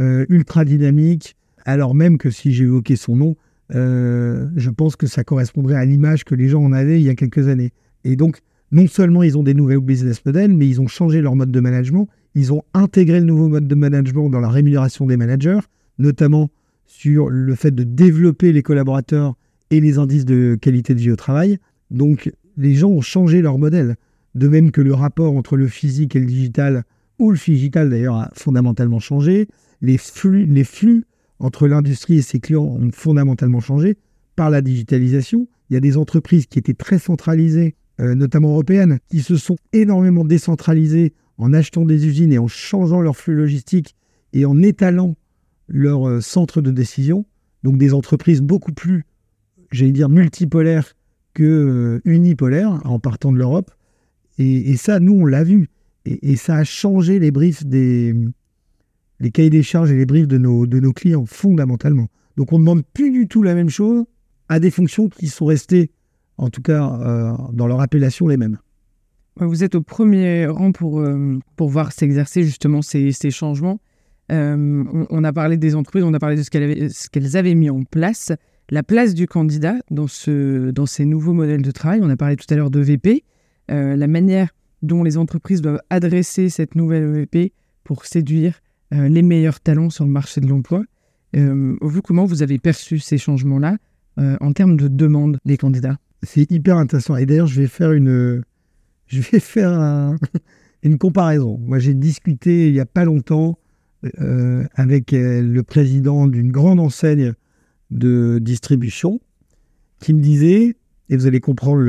euh, 0.00 0.24
ultra 0.30 0.64
dynamique, 0.64 1.36
alors 1.66 1.94
même 1.94 2.16
que 2.16 2.30
si 2.30 2.48
évoqué 2.62 2.96
son 2.96 3.14
nom, 3.14 3.36
euh, 3.74 4.48
je 4.56 4.70
pense 4.70 4.96
que 4.96 5.06
ça 5.06 5.22
correspondrait 5.22 5.76
à 5.76 5.84
l'image 5.84 6.24
que 6.24 6.34
les 6.34 6.48
gens 6.48 6.62
en 6.62 6.72
avaient 6.72 6.98
il 6.98 7.04
y 7.04 7.10
a 7.10 7.14
quelques 7.14 7.48
années. 7.48 7.72
Et 8.04 8.16
donc, 8.16 8.38
non 8.70 8.86
seulement 8.86 9.22
ils 9.22 9.36
ont 9.36 9.42
des 9.42 9.52
nouveaux 9.52 9.82
business 9.82 10.24
models, 10.24 10.54
mais 10.54 10.66
ils 10.66 10.80
ont 10.80 10.88
changé 10.88 11.20
leur 11.20 11.36
mode 11.36 11.52
de 11.52 11.60
management, 11.60 12.08
ils 12.34 12.54
ont 12.54 12.62
intégré 12.72 13.20
le 13.20 13.26
nouveau 13.26 13.48
mode 13.48 13.68
de 13.68 13.74
management 13.74 14.30
dans 14.30 14.40
la 14.40 14.48
rémunération 14.48 15.04
des 15.04 15.18
managers, 15.18 15.60
notamment 15.98 16.48
sur 16.92 17.30
le 17.30 17.54
fait 17.54 17.74
de 17.74 17.84
développer 17.84 18.52
les 18.52 18.62
collaborateurs 18.62 19.34
et 19.70 19.80
les 19.80 19.96
indices 19.96 20.26
de 20.26 20.58
qualité 20.60 20.94
de 20.94 21.00
vie 21.00 21.10
au 21.10 21.16
travail. 21.16 21.58
Donc 21.90 22.30
les 22.58 22.74
gens 22.74 22.90
ont 22.90 23.00
changé 23.00 23.40
leur 23.40 23.56
modèle. 23.56 23.96
De 24.34 24.46
même 24.46 24.70
que 24.70 24.82
le 24.82 24.92
rapport 24.92 25.34
entre 25.34 25.56
le 25.56 25.68
physique 25.68 26.14
et 26.16 26.20
le 26.20 26.26
digital 26.26 26.84
où 27.18 27.30
le 27.30 27.38
digital 27.38 27.88
d'ailleurs 27.88 28.16
a 28.16 28.30
fondamentalement 28.34 29.00
changé. 29.00 29.48
Les 29.80 29.96
flux, 29.96 30.44
les 30.44 30.64
flux 30.64 31.04
entre 31.38 31.66
l'industrie 31.66 32.18
et 32.18 32.22
ses 32.22 32.40
clients 32.40 32.64
ont 32.64 32.90
fondamentalement 32.92 33.60
changé 33.60 33.96
par 34.36 34.50
la 34.50 34.60
digitalisation. 34.60 35.48
Il 35.70 35.74
y 35.74 35.76
a 35.78 35.80
des 35.80 35.96
entreprises 35.96 36.44
qui 36.44 36.58
étaient 36.58 36.74
très 36.74 36.98
centralisées, 36.98 37.74
euh, 38.00 38.14
notamment 38.14 38.50
européennes, 38.50 38.98
qui 39.08 39.22
se 39.22 39.36
sont 39.36 39.56
énormément 39.72 40.26
décentralisées 40.26 41.14
en 41.38 41.54
achetant 41.54 41.86
des 41.86 42.06
usines 42.06 42.34
et 42.34 42.38
en 42.38 42.48
changeant 42.48 43.00
leur 43.00 43.16
flux 43.16 43.34
logistique 43.34 43.96
et 44.34 44.44
en 44.44 44.60
étalant 44.62 45.16
leur 45.72 46.06
euh, 46.06 46.20
centre 46.20 46.60
de 46.60 46.70
décision. 46.70 47.24
Donc 47.64 47.78
des 47.78 47.94
entreprises 47.94 48.42
beaucoup 48.42 48.72
plus, 48.72 49.04
j'allais 49.72 49.92
dire, 49.92 50.08
multipolaires 50.08 50.94
que 51.34 51.42
euh, 51.42 52.00
unipolaires 52.04 52.80
en 52.84 52.98
partant 52.98 53.32
de 53.32 53.38
l'Europe. 53.38 53.72
Et, 54.38 54.76
ça, 54.76 54.98
nous, 54.98 55.20
on 55.20 55.24
l'a 55.24 55.44
vu. 55.44 55.68
Et, 56.04 56.36
ça 56.36 56.56
a 56.56 56.64
changé 56.64 57.18
les 57.18 57.30
briefs 57.30 57.64
des 57.64 58.14
les 59.20 59.30
cahiers 59.30 59.50
des 59.50 59.62
charges 59.62 59.92
et 59.92 59.96
les 59.96 60.06
briefs 60.06 60.26
de 60.26 60.36
nos, 60.36 60.66
de 60.66 60.80
nos 60.80 60.92
clients 60.92 61.26
fondamentalement. 61.26 62.08
Donc 62.36 62.52
on 62.52 62.58
ne 62.58 62.64
demande 62.64 62.82
plus 62.92 63.12
du 63.12 63.28
tout 63.28 63.44
la 63.44 63.54
même 63.54 63.68
chose 63.68 64.04
à 64.48 64.58
des 64.58 64.72
fonctions 64.72 65.08
qui 65.08 65.28
sont 65.28 65.44
restées, 65.44 65.92
en 66.38 66.48
tout 66.48 66.62
cas 66.62 66.98
euh, 67.00 67.32
dans 67.52 67.68
leur 67.68 67.80
appellation, 67.80 68.26
les 68.26 68.36
mêmes. 68.36 68.58
Vous 69.36 69.62
êtes 69.62 69.76
au 69.76 69.80
premier 69.80 70.46
rang 70.46 70.72
pour, 70.72 71.06
pour 71.54 71.68
voir 71.68 71.92
s'exercer 71.92 72.42
justement 72.42 72.82
ces, 72.82 73.12
ces 73.12 73.30
changements. 73.30 73.80
Euh, 74.30 74.84
on, 75.10 75.24
a 75.24 75.32
parlé 75.32 75.56
des 75.56 75.74
entreprises, 75.74 76.04
on 76.04 76.14
a 76.14 76.18
parlé 76.18 76.36
de 76.36 76.42
ce 76.42 76.50
qu'elles 77.08 77.36
avaient, 77.36 77.54
mis 77.54 77.70
en 77.70 77.82
place. 77.82 78.32
La 78.70 78.82
place 78.82 79.14
du 79.14 79.26
candidat 79.26 79.76
dans, 79.90 80.06
ce, 80.06 80.70
dans 80.70 80.86
ces 80.86 81.04
nouveaux 81.04 81.32
modèles 81.32 81.62
de 81.62 81.70
travail, 81.70 82.00
on 82.02 82.08
a 82.08 82.16
parlé 82.16 82.36
tout 82.36 82.46
à 82.52 82.56
l'heure 82.56 82.70
de 82.70 82.80
VP, 82.80 83.24
la 83.68 84.06
manière 84.06 84.50
dont 84.82 85.02
les 85.02 85.16
entreprises 85.16 85.62
doivent 85.62 85.80
adresser 85.90 86.48
cette 86.48 86.74
nouvelle 86.74 87.10
VP 87.10 87.52
pour 87.84 88.06
séduire 88.06 88.60
les 88.90 89.22
meilleurs 89.22 89.60
talents 89.60 89.90
sur 89.90 90.04
le 90.04 90.10
marché 90.10 90.40
de 90.40 90.46
l'emploi. 90.46 90.84
vous, 91.34 92.02
comment 92.02 92.24
vous 92.24 92.42
avez 92.42 92.58
perçu 92.58 92.98
ces 92.98 93.18
changements-là 93.18 93.76
euh, 94.18 94.36
en 94.40 94.52
termes 94.52 94.76
de 94.76 94.88
demande 94.88 95.38
des 95.44 95.56
candidats? 95.56 95.98
C'est 96.22 96.50
hyper 96.50 96.76
intéressant. 96.76 97.16
Et 97.16 97.26
d'ailleurs, 97.26 97.46
je 97.46 97.60
vais 97.60 97.66
faire 97.66 97.92
une, 97.92 98.42
je 99.06 99.20
vais 99.20 99.40
faire 99.40 100.14
une 100.82 100.98
comparaison. 100.98 101.58
Moi, 101.58 101.78
j'ai 101.78 101.94
discuté 101.94 102.68
il 102.68 102.74
n'y 102.74 102.80
a 102.80 102.86
pas 102.86 103.04
longtemps 103.04 103.58
euh, 104.20 104.64
avec 104.74 105.12
euh, 105.12 105.42
le 105.42 105.62
président 105.62 106.26
d'une 106.26 106.50
grande 106.50 106.80
enseigne 106.80 107.34
de 107.90 108.38
distribution 108.40 109.20
qui 110.00 110.14
me 110.14 110.20
disait, 110.20 110.76
et 111.08 111.16
vous 111.16 111.26
allez 111.26 111.40
comprendre 111.40 111.82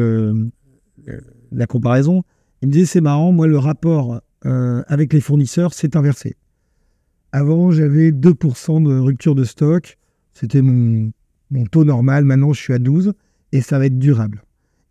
la 1.51 1.65
comparaison, 1.65 2.23
il 2.61 2.67
me 2.67 2.73
disait 2.73 2.85
c'est 2.85 3.01
marrant, 3.01 3.31
moi 3.31 3.47
le 3.47 3.57
rapport 3.57 4.21
avec 4.43 5.13
les 5.13 5.21
fournisseurs 5.21 5.73
s'est 5.73 5.97
inversé. 5.97 6.35
Avant, 7.31 7.71
j'avais 7.71 8.11
2% 8.11 8.83
de 8.83 8.99
rupture 8.99 9.33
de 9.33 9.45
stock, 9.45 9.97
c'était 10.33 10.61
mon, 10.61 11.11
mon 11.49 11.65
taux 11.65 11.85
normal, 11.85 12.25
maintenant 12.25 12.53
je 12.53 12.59
suis 12.59 12.73
à 12.73 12.79
12 12.79 13.13
et 13.53 13.61
ça 13.61 13.79
va 13.79 13.85
être 13.85 13.97
durable. 13.97 14.43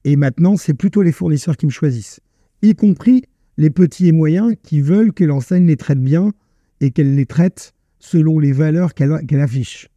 Et 0.05 0.17
maintenant, 0.17 0.57
c'est 0.57 0.75
plutôt 0.75 1.03
les 1.03 1.13
fournisseurs 1.13 1.57
qui 1.57 1.67
me 1.67 1.71
choisissent, 1.71 2.21
y 2.63 2.75
compris 2.75 3.25
les 3.59 3.71
petits 3.71 4.09
et 4.09 4.13
moyens 4.13 4.55
qui 4.63 4.81
veulent 4.81 5.13
que 5.13 5.25
l'enseigne 5.25 5.67
les 5.67 5.77
traite 5.77 6.01
bien 6.01 6.33
et 6.83 6.91
qu'elle 6.91 7.15
les 7.15 7.27
traite 7.27 7.73
selon 7.99 8.39
les 8.39 8.53
valeurs 8.53 8.95
qu'elle 8.95 9.41
affiche. 9.41 9.89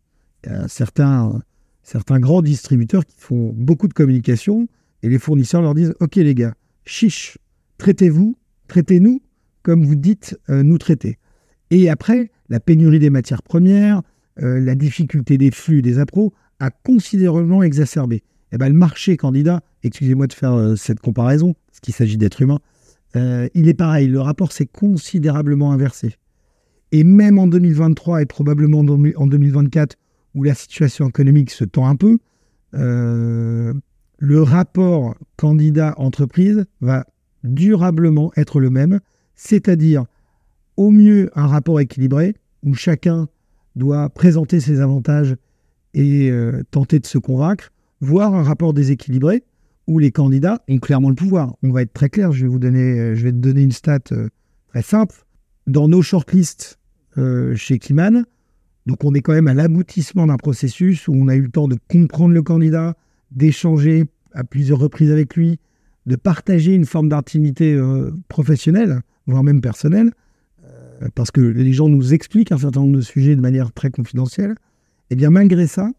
Il 0.43 0.51
y 0.51 0.55
a 0.55 0.67
certains, 0.67 1.41
certains 1.83 2.19
grands 2.19 2.41
distributeurs 2.41 3.05
qui 3.05 3.15
font 3.17 3.51
beaucoup 3.55 3.87
de 3.87 3.93
communication 3.93 4.67
et 5.03 5.09
les 5.09 5.19
fournisseurs 5.19 5.61
leur 5.61 5.73
disent 5.73 5.93
Ok, 5.99 6.15
les 6.15 6.35
gars, 6.35 6.53
chiche, 6.85 7.37
traitez-vous, 7.77 8.37
traitez-nous 8.67 9.21
comme 9.63 9.83
vous 9.83 9.95
dites 9.95 10.37
euh, 10.49 10.63
nous 10.63 10.77
traiter. 10.77 11.17
Et 11.71 11.89
après, 11.89 12.29
la 12.49 12.59
pénurie 12.59 12.99
des 12.99 13.09
matières 13.09 13.41
premières, 13.41 14.01
euh, 14.41 14.59
la 14.59 14.75
difficulté 14.75 15.37
des 15.37 15.51
flux, 15.51 15.81
des 15.81 15.97
appros, 15.99 16.33
a 16.59 16.69
considérablement 16.69 17.63
exacerbé. 17.63 18.23
Eh 18.51 18.57
ben, 18.57 18.69
le 18.69 18.75
marché 18.75 19.17
candidat, 19.17 19.61
excusez-moi 19.83 20.27
de 20.27 20.33
faire 20.33 20.53
euh, 20.53 20.75
cette 20.75 20.99
comparaison, 20.99 21.55
parce 21.67 21.79
qu'il 21.79 21.93
s'agit 21.93 22.17
d'êtres 22.17 22.41
humains, 22.41 22.59
euh, 23.15 23.47
il 23.53 23.67
est 23.67 23.73
pareil, 23.73 24.07
le 24.07 24.19
rapport 24.19 24.51
s'est 24.51 24.65
considérablement 24.65 25.71
inversé. 25.71 26.15
Et 26.97 27.03
même 27.03 27.39
en 27.39 27.47
2023 27.47 28.21
et 28.21 28.25
probablement 28.25 28.79
en 28.79 29.27
2024, 29.27 29.97
où 30.33 30.43
la 30.43 30.53
situation 30.53 31.09
économique 31.09 31.51
se 31.51 31.65
tend 31.65 31.87
un 31.87 31.97
peu, 31.97 32.19
euh, 32.73 33.73
le 34.17 34.41
rapport 34.41 35.13
candidat-entreprise 35.35 36.63
va 36.79 37.05
durablement 37.43 38.31
être 38.37 38.61
le 38.61 38.69
même, 38.69 39.01
c'est-à-dire 39.35 40.05
au 40.77 40.89
mieux 40.89 41.29
un 41.35 41.47
rapport 41.47 41.81
équilibré, 41.81 42.33
où 42.63 42.75
chacun 42.75 43.27
doit 43.75 44.07
présenter 44.07 44.61
ses 44.61 44.79
avantages 44.79 45.35
et 45.95 46.31
euh, 46.31 46.63
tenter 46.71 47.01
de 47.01 47.07
se 47.07 47.17
convaincre, 47.17 47.73
voire 47.99 48.33
un 48.33 48.43
rapport 48.43 48.73
déséquilibré 48.73 49.43
où 49.85 49.99
les 49.99 50.11
candidats 50.11 50.63
ont 50.69 50.77
clairement 50.77 51.09
le 51.09 51.15
pouvoir. 51.15 51.57
On 51.61 51.71
va 51.71 51.81
être 51.81 51.91
très 51.91 52.07
clair, 52.07 52.31
je 52.31 52.43
vais 52.43 52.49
vous 52.49 52.57
donner, 52.57 52.97
euh, 52.97 53.15
je 53.15 53.23
vais 53.25 53.33
te 53.33 53.37
donner 53.37 53.63
une 53.63 53.73
stat 53.73 53.99
très 54.69 54.81
simple. 54.81 55.25
Dans 55.67 55.89
nos 55.89 56.01
shortlists 56.01 56.79
chez 57.55 57.79
Kliman, 57.79 58.25
donc 58.85 59.03
on 59.03 59.13
est 59.13 59.21
quand 59.21 59.33
même 59.33 59.47
à 59.47 59.53
l'aboutissement 59.53 60.27
d'un 60.27 60.37
processus 60.37 61.07
où 61.07 61.13
on 61.13 61.27
a 61.27 61.35
eu 61.35 61.41
le 61.41 61.49
temps 61.49 61.67
de 61.67 61.77
comprendre 61.89 62.33
le 62.33 62.43
candidat, 62.43 62.95
d'échanger 63.31 64.05
à 64.33 64.43
plusieurs 64.43 64.79
reprises 64.79 65.11
avec 65.11 65.35
lui, 65.35 65.59
de 66.05 66.15
partager 66.15 66.73
une 66.73 66.85
forme 66.85 67.09
d'intimité 67.09 67.79
professionnelle, 68.27 69.01
voire 69.25 69.43
même 69.43 69.61
personnelle, 69.61 70.11
parce 71.15 71.31
que 71.31 71.41
les 71.41 71.73
gens 71.73 71.89
nous 71.89 72.13
expliquent 72.13 72.51
un 72.51 72.57
certain 72.57 72.81
nombre 72.81 72.97
de 72.97 73.01
sujets 73.01 73.35
de 73.35 73.41
manière 73.41 73.71
très 73.71 73.89
confidentielle. 73.89 74.51
Et 74.51 75.13
eh 75.13 75.15
bien 75.15 75.29
malgré 75.29 75.67
ça, 75.67 75.89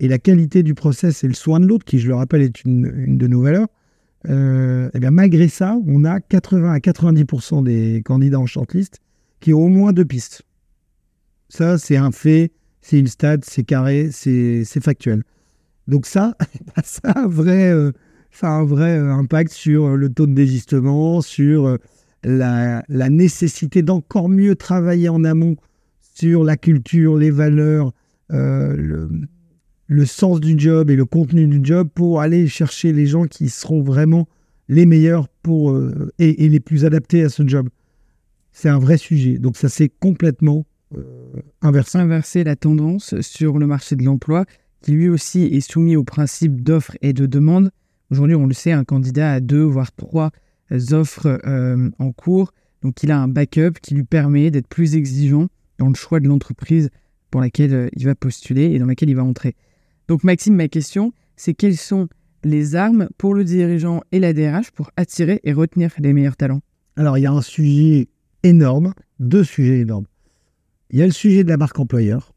et 0.00 0.08
la 0.08 0.18
qualité 0.18 0.62
du 0.62 0.74
process 0.74 1.24
et 1.24 1.28
le 1.28 1.34
soin 1.34 1.60
de 1.60 1.66
l'autre, 1.66 1.84
qui 1.84 1.98
je 1.98 2.08
le 2.08 2.14
rappelle 2.14 2.42
est 2.42 2.64
une, 2.64 3.16
de 3.16 3.26
nos 3.26 3.42
valeurs, 3.42 3.68
euh, 4.28 4.86
et 4.86 4.90
eh 4.94 5.00
bien 5.00 5.10
malgré 5.10 5.48
ça, 5.48 5.76
on 5.86 6.04
a 6.04 6.20
80 6.20 6.72
à 6.72 6.78
90% 6.78 7.62
des 7.62 8.02
candidats 8.04 8.40
en 8.40 8.46
shortlist 8.46 9.00
qui 9.44 9.52
au 9.52 9.68
moins 9.68 9.92
deux 9.92 10.06
pistes. 10.06 10.42
Ça, 11.50 11.76
c'est 11.76 11.96
un 11.96 12.10
fait, 12.10 12.50
c'est 12.80 12.98
une 12.98 13.06
stat, 13.06 13.38
c'est 13.42 13.62
carré, 13.62 14.08
c'est 14.10 14.64
factuel. 14.80 15.22
Donc 15.86 16.06
ça, 16.06 16.34
ça 16.82 17.10
a 17.10 17.20
un 17.20 17.28
vrai, 17.28 17.70
euh, 17.70 17.92
ça 18.30 18.48
a 18.48 18.52
un 18.52 18.64
vrai 18.64 18.98
euh, 18.98 19.12
impact 19.12 19.52
sur 19.52 19.96
le 19.96 20.08
taux 20.08 20.26
de 20.26 20.32
désistement, 20.32 21.20
sur 21.20 21.78
la, 22.24 22.82
nécessité 22.88 23.82
d'encore 23.82 24.30
mieux 24.30 24.56
travailler 24.56 25.10
en 25.10 25.24
amont 25.24 25.56
sur 26.00 26.42
la 26.42 26.56
culture, 26.56 27.16
les 27.16 27.30
valeurs, 27.30 27.92
euh, 28.32 29.08
le, 29.86 30.06
sens 30.06 30.40
du 30.40 30.58
job 30.58 30.90
et 30.90 30.96
le 30.96 31.04
contenu 31.04 31.46
du 31.46 31.60
job 31.62 31.88
pour 31.94 32.22
aller 32.22 32.46
chercher 32.46 32.92
les 32.92 33.06
gens 33.06 33.26
qui 33.26 33.50
seront 33.50 33.82
vraiment 33.82 34.26
les 34.68 34.86
meilleurs 34.86 35.28
pour, 35.42 35.72
euh, 35.72 36.10
et, 36.18 36.48
les 36.48 36.60
plus 36.60 36.84
adaptés 36.84 37.22
à 37.24 37.28
ce 37.28 37.46
job. 37.46 37.68
C'est 38.54 38.70
un 38.70 38.78
vrai 38.78 38.96
sujet. 38.96 39.38
Donc 39.38 39.58
ça 39.58 39.68
s'est 39.68 39.90
complètement 39.90 40.64
euh, 40.96 41.02
inversé. 41.60 41.98
Inverser 41.98 42.44
la 42.44 42.56
tendance 42.56 43.20
sur 43.20 43.58
le 43.58 43.66
marché 43.66 43.96
de 43.96 44.02
l'emploi, 44.02 44.46
qui 44.80 44.92
lui 44.92 45.10
aussi 45.10 45.42
est 45.42 45.60
soumis 45.60 45.96
au 45.96 46.04
principe 46.04 46.62
d'offre 46.62 46.96
et 47.02 47.12
de 47.12 47.26
demande. 47.26 47.70
Aujourd'hui, 48.10 48.36
on 48.36 48.46
le 48.46 48.54
sait, 48.54 48.72
un 48.72 48.84
candidat 48.84 49.32
a 49.32 49.40
deux, 49.40 49.62
voire 49.62 49.92
trois 49.92 50.30
offres 50.92 51.38
en 51.98 52.12
cours. 52.12 52.52
Donc 52.84 53.02
il 53.02 53.10
a 53.10 53.18
un 53.18 53.28
backup 53.28 53.80
qui 53.82 53.94
lui 53.94 54.04
permet 54.04 54.50
d'être 54.50 54.68
plus 54.68 54.94
exigeant 54.94 55.48
dans 55.78 55.88
le 55.88 55.94
choix 55.94 56.20
de 56.20 56.28
l'entreprise 56.28 56.90
pour 57.30 57.40
laquelle 57.40 57.74
euh, 57.74 57.88
il 57.96 58.04
va 58.04 58.14
postuler 58.14 58.66
et 58.66 58.78
dans 58.78 58.86
laquelle 58.86 59.10
il 59.10 59.16
va 59.16 59.24
entrer. 59.24 59.56
Donc 60.06 60.22
Maxime, 60.22 60.54
ma 60.54 60.68
question, 60.68 61.12
c'est 61.34 61.54
quelles 61.54 61.76
sont 61.78 62.08
les 62.44 62.76
armes 62.76 63.08
pour 63.16 63.34
le 63.34 63.42
dirigeant 63.42 64.02
et 64.12 64.20
la 64.20 64.32
DRH 64.34 64.70
pour 64.70 64.90
attirer 64.96 65.40
et 65.44 65.52
retenir 65.52 65.92
les 65.98 66.12
meilleurs 66.12 66.36
talents? 66.36 66.60
Alors 66.96 67.18
il 67.18 67.22
y 67.22 67.26
a 67.26 67.32
un 67.32 67.42
sujet 67.42 68.08
énorme, 68.44 68.94
deux 69.18 69.42
sujets 69.42 69.80
énormes. 69.80 70.06
Il 70.90 71.00
y 71.00 71.02
a 71.02 71.06
le 71.06 71.12
sujet 71.12 71.42
de 71.42 71.48
la 71.48 71.56
marque 71.56 71.78
employeur, 71.78 72.32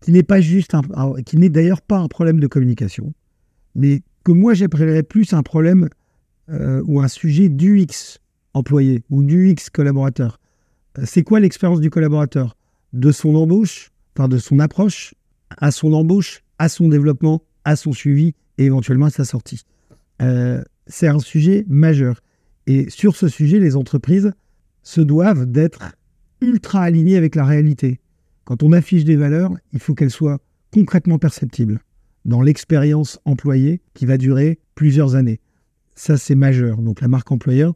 qui 0.00 0.10
n'est 0.10 0.24
pas 0.24 0.40
juste 0.40 0.74
un, 0.74 0.82
qui 1.24 1.36
n'est 1.36 1.48
d'ailleurs 1.48 1.82
pas 1.82 1.98
un 1.98 2.08
problème 2.08 2.40
de 2.40 2.46
communication, 2.46 3.12
mais 3.74 4.02
que 4.24 4.32
moi 4.32 4.54
j'appellerais 4.54 5.04
plus 5.04 5.32
un 5.32 5.42
problème 5.42 5.88
euh, 6.48 6.82
ou 6.86 7.00
un 7.00 7.08
sujet 7.08 7.48
du 7.48 7.80
X 7.80 8.18
employé 8.54 9.04
ou 9.10 9.22
du 9.22 9.50
X 9.50 9.70
collaborateur. 9.70 10.40
Euh, 10.98 11.02
c'est 11.06 11.22
quoi 11.22 11.38
l'expérience 11.38 11.80
du 11.80 11.90
collaborateur? 11.90 12.56
De 12.92 13.12
son 13.12 13.36
embauche 13.36 13.92
de 14.28 14.38
son 14.38 14.58
approche 14.58 15.14
à 15.56 15.70
son 15.70 15.92
embauche, 15.92 16.42
à 16.58 16.68
son 16.68 16.88
développement, 16.88 17.42
à 17.64 17.76
son 17.76 17.92
suivi 17.92 18.34
et 18.58 18.66
éventuellement 18.66 19.06
à 19.06 19.10
sa 19.10 19.24
sortie. 19.24 19.62
Euh, 20.22 20.62
c'est 20.86 21.08
un 21.08 21.18
sujet 21.18 21.64
majeur. 21.68 22.20
Et 22.66 22.88
sur 22.90 23.16
ce 23.16 23.28
sujet, 23.28 23.58
les 23.58 23.76
entreprises 23.76 24.32
se 24.82 25.00
doivent 25.00 25.46
d'être 25.46 25.94
ultra 26.40 26.82
alignées 26.82 27.16
avec 27.16 27.34
la 27.34 27.44
réalité. 27.44 28.00
Quand 28.44 28.62
on 28.62 28.72
affiche 28.72 29.04
des 29.04 29.16
valeurs, 29.16 29.52
il 29.72 29.78
faut 29.78 29.94
qu'elles 29.94 30.10
soient 30.10 30.38
concrètement 30.72 31.18
perceptibles 31.18 31.80
dans 32.24 32.42
l'expérience 32.42 33.20
employée 33.24 33.80
qui 33.94 34.06
va 34.06 34.16
durer 34.16 34.58
plusieurs 34.74 35.14
années. 35.14 35.40
Ça, 35.94 36.16
c'est 36.16 36.34
majeur. 36.34 36.78
Donc 36.78 37.00
la 37.00 37.08
marque 37.08 37.30
employeur. 37.30 37.74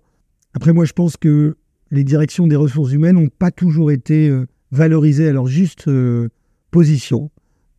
Après, 0.55 0.73
moi, 0.73 0.85
je 0.85 0.93
pense 0.93 1.17
que 1.17 1.57
les 1.91 2.05
directions 2.05 2.47
des 2.47 2.57
ressources 2.57 2.93
humaines 2.93 3.17
n'ont 3.17 3.29
pas 3.29 3.51
toujours 3.51 3.91
été 3.91 4.29
euh, 4.29 4.47
valorisées 4.71 5.29
à 5.29 5.33
leur 5.33 5.47
juste 5.47 5.89
euh, 5.89 6.29
position 6.71 7.31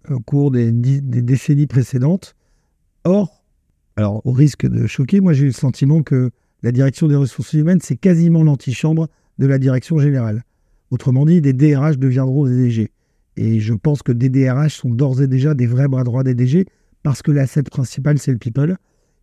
au 0.09 0.19
cours 0.19 0.51
des, 0.51 0.71
des, 0.71 1.21
décennies 1.21 1.67
précédentes. 1.67 2.35
Or, 3.03 3.43
alors 3.95 4.21
au 4.25 4.31
risque 4.31 4.67
de 4.67 4.87
choquer, 4.87 5.19
moi 5.19 5.33
j'ai 5.33 5.43
eu 5.43 5.47
le 5.47 5.51
sentiment 5.51 6.03
que 6.03 6.31
la 6.65 6.71
direction 6.71 7.07
des 7.07 7.15
ressources 7.15 7.53
humaines, 7.53 7.77
c'est 7.79 7.95
quasiment 7.95 8.41
l'antichambre 8.41 9.07
de 9.37 9.45
la 9.45 9.59
direction 9.59 9.99
générale. 9.99 10.43
Autrement 10.89 11.23
dit, 11.23 11.39
des 11.39 11.53
DRH 11.53 11.99
deviendront 11.99 12.47
des 12.47 12.57
DG. 12.57 12.91
Et 13.37 13.59
je 13.59 13.73
pense 13.75 14.01
que 14.01 14.11
des 14.11 14.29
DRH 14.29 14.77
sont 14.77 14.89
d'ores 14.89 15.21
et 15.21 15.27
déjà 15.27 15.53
des 15.53 15.67
vrais 15.67 15.87
bras 15.87 16.03
droits 16.03 16.23
des 16.23 16.33
DG 16.33 16.65
parce 17.03 17.21
que 17.21 17.31
l'asset 17.31 17.61
principal, 17.61 18.17
c'est 18.17 18.31
le 18.31 18.39
people 18.39 18.77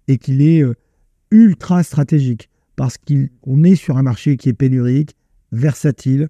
et 0.06 0.18
qu'il 0.18 0.40
est 0.40 0.62
euh, 0.62 0.74
ultra 1.32 1.82
stratégique 1.82 2.48
parce 2.76 2.96
qu'on 2.96 3.64
est 3.64 3.74
sur 3.74 3.96
un 3.96 4.04
marché 4.04 4.36
qui 4.36 4.48
est 4.48 4.52
pénurique, 4.52 5.16
versatile, 5.50 6.28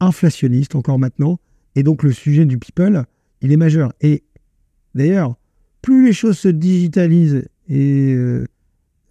inflationniste 0.00 0.74
encore 0.74 0.98
maintenant. 0.98 1.38
Et 1.74 1.82
donc 1.82 2.02
le 2.02 2.12
sujet 2.12 2.46
du 2.46 2.56
people, 2.56 3.04
il 3.42 3.52
est 3.52 3.58
majeur. 3.58 3.92
Et 4.00 4.22
d'ailleurs, 4.94 5.36
plus 5.82 6.06
les 6.06 6.14
choses 6.14 6.38
se 6.38 6.48
digitalisent 6.48 7.44
et 7.68 8.14
euh, 8.14 8.46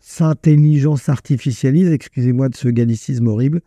s'intelligence 0.07 1.09
artificialise, 1.09 1.91
excusez-moi 1.91 2.49
de 2.49 2.55
ce 2.55 2.67
gallicisme 2.67 3.25
horrible, 3.25 3.61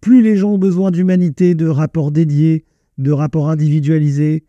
plus 0.00 0.22
les 0.22 0.34
gens 0.34 0.52
ont 0.52 0.58
besoin 0.58 0.90
d'humanité, 0.90 1.54
de 1.54 1.66
rapports 1.66 2.12
dédiés, 2.12 2.64
de 2.96 3.12
rapports 3.12 3.50
individualisés, 3.50 4.44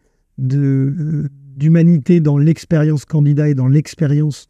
euh, 0.53 1.27
d'humanité 1.57 2.21
dans 2.21 2.37
l'expérience 2.37 3.03
candidat 3.03 3.49
et 3.49 3.55
dans 3.55 3.67
l'expérience 3.67 4.47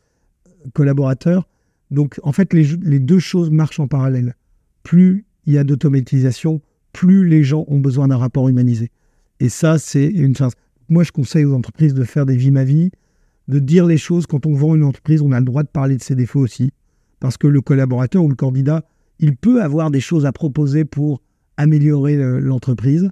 collaborateur. 0.73 1.49
Donc 1.89 2.19
en 2.21 2.31
fait, 2.31 2.53
les, 2.53 2.99
deux 2.99 3.19
choses 3.19 3.49
marchent 3.49 3.79
en 3.79 3.87
parallèle. 3.87 4.35
Plus 4.83 5.25
il 5.47 5.53
y 5.53 5.57
a 5.57 5.63
d'automatisation, 5.63 6.61
plus 6.93 7.27
les 7.27 7.43
gens 7.43 7.65
ont 7.69 7.79
besoin 7.79 8.07
d'un 8.07 8.17
rapport 8.17 8.49
humanisé. 8.49 8.91
Et 9.39 9.49
ça, 9.49 9.79
c'est 9.79 10.05
une 10.05 10.35
chance. 10.35 10.53
Moi, 10.89 11.03
je 11.03 11.11
conseille 11.11 11.45
aux 11.45 11.55
entreprises 11.55 11.95
de 11.95 12.03
faire 12.03 12.27
des 12.27 12.37
vies 12.37 12.51
ma 12.51 12.65
vie, 12.65 12.91
de 13.47 13.59
dire 13.59 13.85
les 13.85 13.97
choses. 13.97 14.27
Quand 14.27 14.45
on 14.45 14.53
vend 14.53 14.75
une 14.75 14.83
entreprise, 14.83 15.21
on 15.21 15.31
a 15.31 15.39
le 15.39 15.45
droit 15.45 15.63
de 15.63 15.69
parler 15.69 15.97
de 15.97 16.03
ses 16.03 16.15
défauts 16.15 16.39
aussi. 16.39 16.71
Parce 17.19 17.37
que 17.37 17.47
le 17.47 17.61
collaborateur 17.61 18.23
ou 18.23 18.29
le 18.29 18.35
candidat, 18.35 18.83
il 19.19 19.35
peut 19.35 19.61
avoir 19.61 19.89
des 19.91 19.99
choses 19.99 20.25
à 20.25 20.31
proposer 20.31 20.85
pour 20.85 21.21
améliorer 21.57 22.15
l'entreprise. 22.39 23.09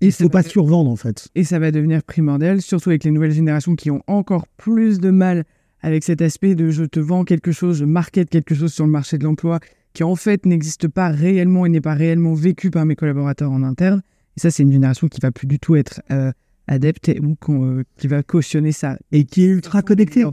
Et 0.00 0.06
il 0.06 0.08
ne 0.08 0.12
faut 0.12 0.28
pas 0.28 0.44
survendre, 0.44 0.90
en 0.90 0.96
fait. 0.96 1.28
Et 1.34 1.42
ça 1.42 1.58
va 1.58 1.72
devenir 1.72 2.04
primordial, 2.04 2.62
surtout 2.62 2.90
avec 2.90 3.02
les 3.02 3.10
nouvelles 3.10 3.32
générations 3.32 3.74
qui 3.74 3.90
ont 3.90 4.02
encore 4.06 4.46
plus 4.56 5.00
de 5.00 5.10
mal 5.10 5.44
avec 5.80 6.04
cet 6.04 6.22
aspect 6.22 6.54
de 6.54 6.70
je 6.70 6.84
te 6.84 7.00
vends 7.00 7.24
quelque 7.24 7.52
chose, 7.52 7.78
je 7.78 7.84
market 7.84 8.30
quelque 8.30 8.54
chose 8.54 8.72
sur 8.72 8.84
le 8.84 8.92
marché 8.92 9.18
de 9.18 9.24
l'emploi 9.24 9.60
qui 9.94 10.04
en 10.04 10.14
fait 10.14 10.46
n'existe 10.46 10.88
pas 10.88 11.08
réellement 11.08 11.66
et 11.66 11.68
n'est 11.68 11.80
pas 11.80 11.94
réellement 11.94 12.34
vécu 12.34 12.70
par 12.70 12.84
mes 12.84 12.94
collaborateurs 12.94 13.50
en 13.50 13.62
interne. 13.62 14.02
Et 14.36 14.40
ça, 14.40 14.50
c'est 14.50 14.62
une 14.62 14.72
génération 14.72 15.08
qui 15.08 15.20
va 15.20 15.32
plus 15.32 15.46
du 15.46 15.58
tout 15.58 15.74
être 15.74 16.00
euh, 16.10 16.30
adepte 16.68 17.10
ou 17.20 17.36
euh, 17.64 17.82
qui 17.96 18.06
va 18.06 18.22
cautionner 18.22 18.72
ça. 18.72 18.98
Et 19.10 19.24
qui 19.24 19.42
est 19.42 19.48
ultra 19.48 19.82
connectée. 19.82 20.24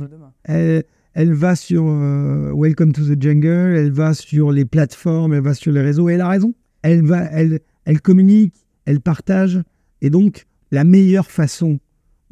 Elle, 0.43 0.83
elle, 1.13 1.33
va 1.33 1.55
sur 1.55 1.85
euh, 1.87 2.51
Welcome 2.53 2.91
to 2.93 3.03
the 3.03 3.19
Jungle, 3.19 3.75
elle 3.75 3.91
va 3.91 4.13
sur 4.13 4.51
les 4.51 4.65
plateformes, 4.65 5.33
elle 5.33 5.41
va 5.41 5.53
sur 5.53 5.71
les 5.71 5.81
réseaux, 5.81 6.09
et 6.09 6.13
elle 6.13 6.21
a 6.21 6.29
raison. 6.29 6.53
Elle, 6.83 7.03
va, 7.03 7.23
elle, 7.31 7.61
elle 7.85 8.01
communique, 8.01 8.53
elle 8.85 8.99
partage. 8.99 9.61
Et 10.01 10.09
donc, 10.09 10.45
la 10.71 10.83
meilleure 10.83 11.31
façon 11.31 11.79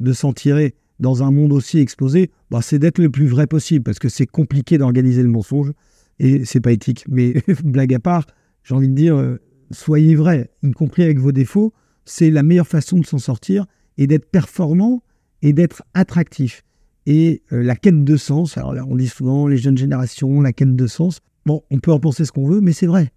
de 0.00 0.12
s'en 0.12 0.32
tirer, 0.32 0.74
dans 1.00 1.22
un 1.22 1.30
monde 1.30 1.52
aussi 1.52 1.78
exposé, 1.78 2.30
bah, 2.50 2.60
c'est 2.62 2.78
d'être 2.78 2.98
le 2.98 3.10
plus 3.10 3.26
vrai 3.26 3.46
possible, 3.46 3.82
parce 3.82 3.98
que 3.98 4.08
c'est 4.08 4.26
compliqué 4.26 4.78
d'organiser 4.78 5.22
le 5.22 5.28
mensonge, 5.28 5.72
et 6.20 6.44
c'est 6.44 6.60
pas 6.60 6.72
éthique. 6.72 7.04
Mais 7.08 7.34
blague 7.64 7.94
à 7.94 7.98
part, 7.98 8.26
j'ai 8.62 8.74
envie 8.74 8.88
de 8.88 8.94
dire, 8.94 9.16
euh, 9.16 9.40
soyez 9.70 10.14
vrai, 10.14 10.50
y 10.62 10.70
compris 10.70 11.02
avec 11.02 11.18
vos 11.18 11.32
défauts, 11.32 11.72
c'est 12.04 12.30
la 12.30 12.42
meilleure 12.42 12.68
façon 12.68 12.98
de 12.98 13.06
s'en 13.06 13.18
sortir, 13.18 13.66
et 13.98 14.06
d'être 14.06 14.30
performant, 14.30 15.02
et 15.42 15.52
d'être 15.52 15.82
attractif. 15.94 16.62
Et 17.06 17.42
euh, 17.52 17.62
la 17.62 17.76
quête 17.76 18.04
de 18.04 18.16
sens, 18.16 18.56
alors 18.56 18.74
là 18.74 18.84
on 18.88 18.96
dit 18.96 19.08
souvent 19.08 19.46
les 19.46 19.56
jeunes 19.56 19.76
générations, 19.76 20.40
la 20.40 20.52
quête 20.52 20.74
de 20.74 20.86
sens, 20.86 21.20
bon, 21.44 21.62
on 21.70 21.78
peut 21.78 21.92
en 21.92 22.00
penser 22.00 22.24
ce 22.24 22.32
qu'on 22.32 22.46
veut, 22.46 22.60
mais 22.60 22.72
c'est 22.72 22.86
vrai. 22.86 23.12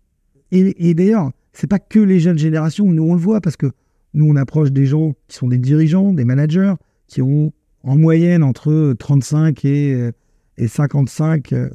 Et, 0.51 0.89
et 0.89 0.93
d'ailleurs, 0.93 1.31
c'est 1.53 1.67
pas 1.67 1.79
que 1.79 1.99
les 1.99 2.19
jeunes 2.19 2.37
générations, 2.37 2.85
nous 2.91 3.03
on 3.03 3.13
le 3.13 3.19
voit, 3.19 3.41
parce 3.41 3.57
que 3.57 3.71
nous 4.13 4.27
on 4.29 4.35
approche 4.35 4.71
des 4.71 4.85
gens 4.85 5.13
qui 5.27 5.37
sont 5.37 5.47
des 5.47 5.57
dirigeants, 5.57 6.13
des 6.13 6.25
managers, 6.25 6.73
qui 7.07 7.21
ont 7.21 7.53
en 7.83 7.95
moyenne 7.97 8.43
entre 8.43 8.93
35 8.99 9.63
et, 9.65 10.11
et 10.57 10.67
55 10.67 11.53
euh, 11.53 11.69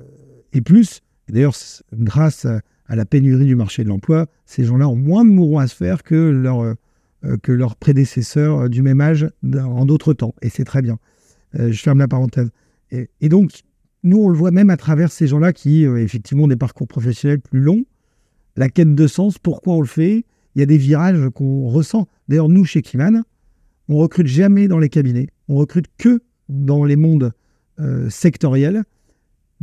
et 0.53 0.61
plus. 0.61 1.01
D'ailleurs, 1.29 1.55
grâce 1.95 2.47
à 2.87 2.97
la 2.97 3.05
pénurie 3.05 3.47
du 3.47 3.57
marché 3.57 3.85
de 3.85 3.89
l'emploi, 3.89 4.27
ces 4.45 4.65
gens-là 4.65 4.89
ont 4.89 4.97
moins 4.97 5.25
de 5.25 5.31
mourons 5.31 5.59
à 5.59 5.67
se 5.67 5.75
faire 5.75 6.03
que, 6.03 6.15
leur, 6.15 6.61
euh, 6.61 6.75
que 7.43 7.53
leurs 7.53 7.77
prédécesseurs 7.77 8.69
du 8.69 8.83
même 8.83 9.01
âge 9.01 9.29
en 9.55 9.85
d'autres 9.87 10.13
temps. 10.13 10.35
Et 10.43 10.49
c'est 10.49 10.65
très 10.65 10.83
bien. 10.83 10.99
Euh, 11.59 11.71
je 11.71 11.81
ferme 11.81 11.99
la 11.99 12.09
parenthèse. 12.09 12.51
Et, 12.91 13.29
donc, 13.29 13.63
nous, 14.03 14.19
on 14.19 14.29
le 14.29 14.37
voit 14.37 14.51
même 14.51 14.69
à 14.69 14.77
travers 14.77 15.11
ces 15.11 15.27
gens-là 15.27 15.55
qui, 15.55 15.85
effectivement, 15.85 16.45
ont 16.45 16.49
des 16.49 16.57
parcours 16.57 16.87
professionnels 16.87 17.41
plus 17.41 17.61
longs. 17.61 17.85
La 18.57 18.69
quête 18.69 18.95
de 18.95 19.07
sens, 19.07 19.39
pourquoi 19.39 19.75
on 19.75 19.81
le 19.81 19.87
fait? 19.87 20.27
Il 20.55 20.59
y 20.59 20.63
a 20.63 20.67
des 20.67 20.77
virages 20.77 21.31
qu'on 21.31 21.69
ressent. 21.69 22.07
D'ailleurs, 22.29 22.51
nous, 22.51 22.67
chez 22.67 22.83
Kiman, 22.83 23.23
on 23.89 23.97
recrute 23.97 24.27
jamais 24.27 24.69
dans 24.69 24.79
les 24.79 24.91
cabinets. 24.91 25.29
On 25.49 25.57
recrute 25.57 25.87
que 25.97 26.21
dans 26.51 26.85
les 26.85 26.97
mondes 26.97 27.33
euh, 27.81 28.11
sectoriels 28.11 28.83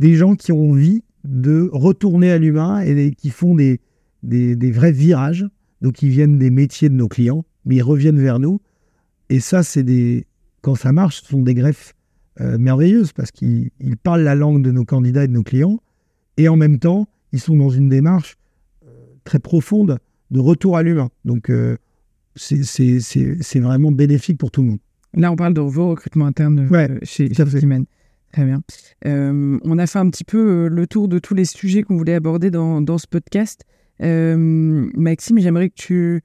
des 0.00 0.14
gens 0.16 0.34
qui 0.34 0.50
ont 0.50 0.70
envie 0.70 1.02
de 1.24 1.68
retourner 1.72 2.32
à 2.32 2.38
l'humain 2.38 2.80
et 2.80 3.12
qui 3.12 3.30
font 3.30 3.54
des, 3.54 3.80
des, 4.22 4.72
vrais 4.72 4.92
virages. 4.92 5.46
Donc, 5.82 6.02
ils 6.02 6.08
viennent 6.08 6.38
des 6.38 6.50
métiers 6.50 6.88
de 6.88 6.94
nos 6.94 7.06
clients, 7.06 7.44
mais 7.64 7.76
ils 7.76 7.82
reviennent 7.82 8.20
vers 8.20 8.38
nous. 8.38 8.60
Et 9.28 9.40
ça, 9.40 9.62
c'est 9.62 9.82
des. 9.82 10.26
Quand 10.62 10.74
ça 10.74 10.92
marche, 10.92 11.22
ce 11.22 11.28
sont 11.28 11.42
des 11.42 11.54
greffes 11.54 11.94
euh, 12.40 12.58
merveilleuses 12.58 13.12
parce 13.12 13.30
qu'ils 13.30 13.70
parlent 14.02 14.22
la 14.22 14.34
langue 14.34 14.62
de 14.62 14.70
nos 14.70 14.84
candidats 14.84 15.24
et 15.24 15.28
de 15.28 15.32
nos 15.32 15.42
clients. 15.42 15.80
Et 16.36 16.48
en 16.48 16.56
même 16.56 16.78
temps, 16.78 17.08
ils 17.32 17.40
sont 17.40 17.56
dans 17.56 17.70
une 17.70 17.88
démarche 17.88 18.36
euh, 18.84 18.88
très 19.24 19.38
profonde 19.38 19.98
de 20.30 20.40
retour 20.40 20.76
à 20.76 20.82
l'humain. 20.82 21.10
Donc, 21.24 21.50
c'est 22.36 23.60
vraiment 23.60 23.90
bénéfique 23.90 24.38
pour 24.38 24.50
tout 24.50 24.62
le 24.62 24.68
monde. 24.68 24.78
Là, 25.14 25.32
on 25.32 25.36
parle 25.36 25.54
de 25.54 25.60
vos 25.60 25.88
recrutements 25.88 26.26
internes 26.26 26.68
euh, 26.72 26.98
chez, 27.02 27.32
Siemens. 27.32 27.84
Très 28.32 28.44
bien. 28.44 28.62
Euh, 29.06 29.58
on 29.64 29.78
a 29.78 29.86
fait 29.86 29.98
un 29.98 30.08
petit 30.08 30.24
peu 30.24 30.38
euh, 30.38 30.68
le 30.68 30.86
tour 30.86 31.08
de 31.08 31.18
tous 31.18 31.34
les 31.34 31.44
sujets 31.44 31.82
qu'on 31.82 31.96
voulait 31.96 32.14
aborder 32.14 32.50
dans, 32.50 32.80
dans 32.80 32.98
ce 32.98 33.06
podcast. 33.06 33.64
Maxime, 34.00 35.38
j'aimerais 35.40 35.68
que 35.68 35.74
tu 35.74 36.22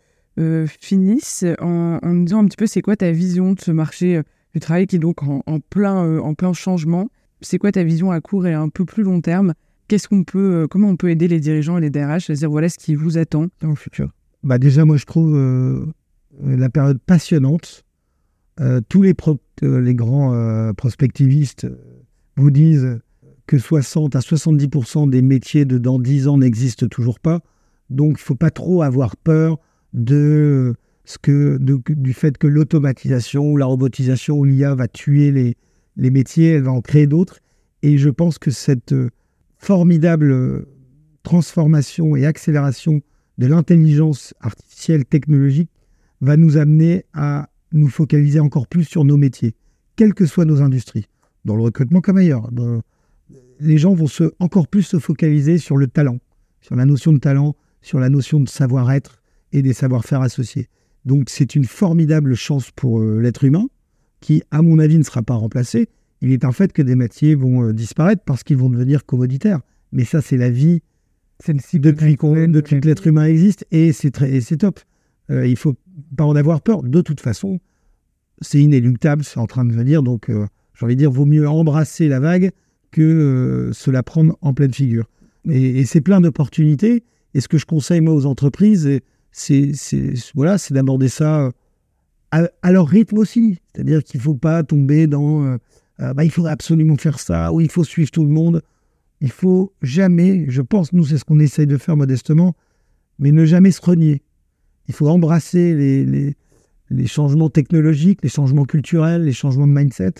finisses 0.80 1.46
en, 1.60 2.00
en, 2.02 2.14
nous 2.14 2.26
disant 2.26 2.40
un 2.40 2.46
petit 2.46 2.58
peu 2.58 2.68
c'est 2.68 2.82
quoi 2.82 2.96
ta 2.96 3.12
vision 3.12 3.54
de 3.54 3.60
ce 3.60 3.72
marché 3.72 4.22
du 4.54 4.60
travail 4.60 4.88
qui 4.88 4.98
est 4.98 5.00
donc 5.00 5.24
en, 5.24 5.42
plein, 5.70 6.20
en 6.20 6.34
plein 6.34 6.54
changement? 6.54 7.10
C'est 7.42 7.58
quoi 7.58 7.72
ta 7.72 7.84
vision 7.84 8.12
à 8.12 8.22
court 8.22 8.48
et 8.48 8.54
un 8.54 8.70
peu 8.70 8.86
plus 8.86 9.04
long 9.04 9.22
terme? 9.22 9.54
Qu'est-ce 9.88 10.08
qu'on 10.08 10.24
peut, 10.24 10.68
comment 10.70 10.90
on 10.90 10.96
peut 10.96 11.10
aider 11.10 11.28
les 11.28 11.40
dirigeants 11.40 11.78
et 11.78 11.82
les 11.82 11.90
DRH 11.90 12.30
à 12.30 12.34
dire 12.34 12.50
voilà 12.50 12.70
ce 12.70 12.78
qui 12.78 12.96
vous 12.96 13.18
attend 13.18 13.48
dans 13.62 13.70
le 13.70 13.76
futur? 13.76 14.10
Bah 14.44 14.58
Déjà, 14.58 14.84
moi, 14.86 14.98
je 14.98 15.06
trouve 15.06 15.38
la 16.42 16.70
période 16.70 17.00
passionnante 17.06 17.86
euh, 18.62 18.80
tous 18.88 19.02
les, 19.02 19.14
euh, 19.64 19.82
les 19.82 19.96
grands 19.96 20.34
euh, 20.34 20.72
prospectivistes 20.72 21.68
vous 22.38 22.52
disent 22.52 23.00
que 23.48 23.58
60 23.58 24.16
à 24.16 24.20
70% 24.20 25.10
des 25.10 25.22
métiers 25.22 25.66
de 25.66 25.78
dans 25.78 26.00
10 26.00 26.28
ans 26.30 26.38
n'existent 26.38 26.88
toujours 26.88 27.20
pas. 27.20 27.42
Donc, 27.90 28.12
il 28.12 28.22
ne 28.22 28.26
faut 28.26 28.36
pas 28.36 28.52
trop 28.52 28.82
avoir 28.82 29.18
peur 29.18 29.60
de 29.96 30.76
ce 31.06 31.18
que, 31.18 31.58
du 31.58 32.14
fait 32.14 32.38
que 32.38 32.48
l'automatisation 32.48 33.52
ou 33.52 33.58
la 33.58 33.66
robotisation 33.66 34.38
ou 34.38 34.44
l'IA 34.44 34.76
va 34.76 34.88
tuer 34.88 35.32
les, 35.32 35.56
les 35.96 36.12
métiers, 36.12 36.54
elle 36.54 36.64
va 36.64 36.72
en 36.72 36.82
créer 36.82 37.08
d'autres. 37.08 37.40
Et 37.82 37.98
je 37.98 38.10
pense 38.10 38.38
que 38.38 38.52
cette 38.52 38.94
formidable 39.58 40.66
transformation 41.24 42.16
et 42.16 42.26
accélération 42.26 43.02
de 43.38 43.48
l'intelligence 43.48 44.34
artificielle 44.42 45.06
technologique 45.06 45.72
va 46.22 46.38
nous 46.38 46.58
amener 46.58 47.06
à 47.14 47.50
nous 47.72 47.90
focaliser 47.90 48.40
encore 48.40 48.68
plus 48.68 48.84
sur 48.84 49.06
nos 49.06 49.18
métiers, 49.18 49.56
quelles 49.96 50.14
que 50.14 50.26
soient 50.26 50.46
nos 50.46 50.62
industries, 50.62 51.06
dans 51.46 51.56
le 51.56 51.64
recrutement 51.64 52.02
comme 52.02 52.18
ailleurs. 52.18 52.50
Les 53.60 53.78
gens 53.78 53.94
vont 53.94 54.08
se, 54.08 54.32
encore 54.40 54.68
plus 54.68 54.84
se 54.84 55.00
focaliser 55.00 55.58
sur 55.58 55.78
le 55.78 55.88
talent, 55.88 56.20
sur 56.62 56.76
la 56.76 56.86
notion 56.86 57.14
de 57.14 57.20
talent, 57.20 57.56
sur 57.82 58.00
la 58.00 58.10
notion 58.10 58.40
de 58.40 58.50
savoir-être 58.50 59.22
et 59.56 59.62
des 59.62 59.74
savoir-faire 59.74 60.22
associés. 60.22 60.68
Donc 61.06 61.30
c'est 61.30 61.56
une 61.56 61.66
formidable 61.66 62.36
chance 62.36 62.72
pour 62.72 63.00
euh, 63.00 63.20
l'être 63.22 63.44
humain, 63.44 63.68
qui, 64.20 64.44
à 64.52 64.62
mon 64.62 64.80
avis, 64.80 64.98
ne 64.98 65.04
sera 65.04 65.24
pas 65.24 65.36
remplacé. 65.36 65.88
Il 66.22 66.32
est 66.32 66.44
un 66.44 66.52
fait 66.52 66.74
que 66.74 66.82
des 66.82 66.96
métiers 66.96 67.36
vont 67.36 67.64
euh, 67.64 67.74
disparaître 67.74 68.24
parce 68.26 68.44
qu'ils 68.44 68.58
vont 68.58 68.70
devenir 68.70 69.06
commoditaires. 69.06 69.62
Mais 69.92 70.04
ça, 70.04 70.22
c'est 70.22 70.38
la 70.38 70.50
vie 70.50 70.82
depuis, 71.48 72.18
depuis 72.18 72.82
que 72.82 72.88
l'être 72.88 73.08
humain 73.08 73.26
existe 73.26 73.66
et 73.72 73.94
c'est 73.94 74.12
top. 74.58 74.80
Euh, 75.32 75.48
il 75.48 75.52
ne 75.52 75.58
faut 75.58 75.76
pas 76.18 76.26
en 76.26 76.36
avoir 76.36 76.62
peur. 76.62 76.84
De 76.84 77.02
toute 77.02 77.22
façon, 77.22 77.60
c'est 78.42 78.60
inéluctable, 78.60 79.24
c'est 79.24 79.40
en 79.40 79.48
train 79.48 79.64
de 79.64 79.74
venir. 79.74 80.04
Donc, 80.04 80.30
j'ai 80.30 80.86
envie 80.86 80.96
de 80.96 81.00
dire, 81.00 81.12
vaut 81.12 81.26
mieux 81.26 81.48
embrasser 81.48 82.10
la 82.10 82.20
vague 82.20 82.52
que 82.92 83.70
se 83.74 83.92
la 83.92 84.04
prendre 84.04 84.38
en 84.42 84.54
pleine 84.54 84.74
figure. 84.74 85.06
Et, 85.50 85.86
c'est 85.86 86.02
plein 86.02 86.20
d'opportunités. 86.20 87.04
Et 87.34 87.42
ce 87.42 87.48
que 87.48 87.58
je 87.58 87.66
conseille 87.66 88.02
moi 88.02 88.14
aux 88.14 88.26
entreprises, 88.26 88.88
c'est 89.36 89.74
voilà, 90.34 90.58
c'est 90.58 90.74
d'aborder 90.74 91.10
ça 91.10 91.52
à, 92.32 92.48
à, 92.62 92.72
leur 92.72 92.88
rythme 92.88 93.18
aussi. 93.18 93.60
C'est-à-dire 93.74 94.04
qu'il 94.04 94.20
ne 94.20 94.24
faut 94.24 94.36
pas 94.36 94.64
tomber 94.64 95.08
dans 95.08 95.58
bah, 96.00 96.24
il 96.24 96.32
faudrait 96.32 96.52
absolument 96.52 96.98
faire 96.98 97.20
ça 97.20 97.54
ou 97.54 97.62
il 97.62 97.70
faut 97.70 97.84
suivre 97.84 98.12
tout 98.12 98.24
le 98.24 98.30
monde. 98.30 98.62
Il 99.22 99.32
faut 99.32 99.74
jamais, 99.82 100.46
je 100.50 100.62
pense, 100.62 100.94
nous 100.94 101.06
c'est 101.06 101.18
ce 101.18 101.26
qu'on 101.26 101.40
essaye 101.40 101.68
de 101.68 101.78
faire 101.78 101.96
modestement, 101.98 102.56
mais 103.20 103.32
ne 103.32 103.46
jamais 103.46 103.72
se 103.72 103.82
renier. 103.82 104.22
Il 104.88 104.94
faut 104.94 105.08
embrasser 105.08 105.74
les, 105.74 106.36
les, 106.90 107.08
changements 107.08 107.50
technologiques, 107.50 108.20
les 108.24 108.30
changements 108.30 108.66
culturels, 108.66 109.24
les 109.24 109.34
changements 109.34 109.68
de 109.68 109.72
mindset, 109.74 110.14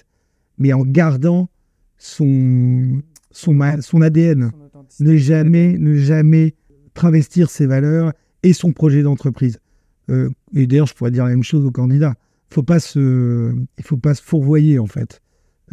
mais 0.58 0.74
en 0.74 0.84
gardant 0.84 1.50
son, 1.98 3.02
son, 3.32 3.60
son 3.82 4.02
ADN. 4.02 4.52
Ne 5.00 5.18
jamais, 5.18 5.78
ne 5.78 5.96
jamais 5.96 6.56
travestir 6.94 7.50
ses 7.50 7.66
valeurs 7.66 8.14
et 8.46 8.54
son 8.54 8.72
projet 8.72 9.02
d'entreprise. 9.02 9.60
Euh, 10.10 10.30
et 10.54 10.68
d'ailleurs, 10.68 10.86
je 10.86 10.94
pourrais 10.94 11.12
dire 11.12 11.24
la 11.24 11.32
même 11.32 11.44
chose 11.44 11.66
aux 11.66 11.72
candidats. 11.72 12.14
Faut 12.52 12.64
pas 12.64 12.80
se, 12.80 13.54
il 13.78 13.84
faut 13.84 13.98
pas 13.98 14.14
se 14.14 14.22
fourvoyer 14.22 14.78
en 14.78 14.86
fait. 14.86 15.22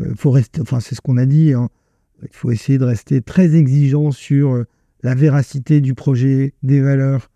Euh, 0.01 0.15
faut 0.17 0.31
rester, 0.31 0.63
enfin 0.63 0.81
c'est 0.81 0.95
ce 0.95 1.03
qu'on 1.03 1.19
a 1.19 1.27
dit. 1.27 1.53
Hein. 1.53 1.69
Il 2.23 2.29
faut 2.33 2.51
essayer 2.51 2.79
de 2.79 2.85
rester 2.85 3.21
très 3.21 3.55
exigeant 3.55 4.11
sur 4.11 4.55
euh, 4.55 4.65
la 5.03 5.15
véracité 5.15 5.83
du 5.83 5.95
projet, 5.95 6.55
des 6.63 6.81
valeurs 6.81 7.29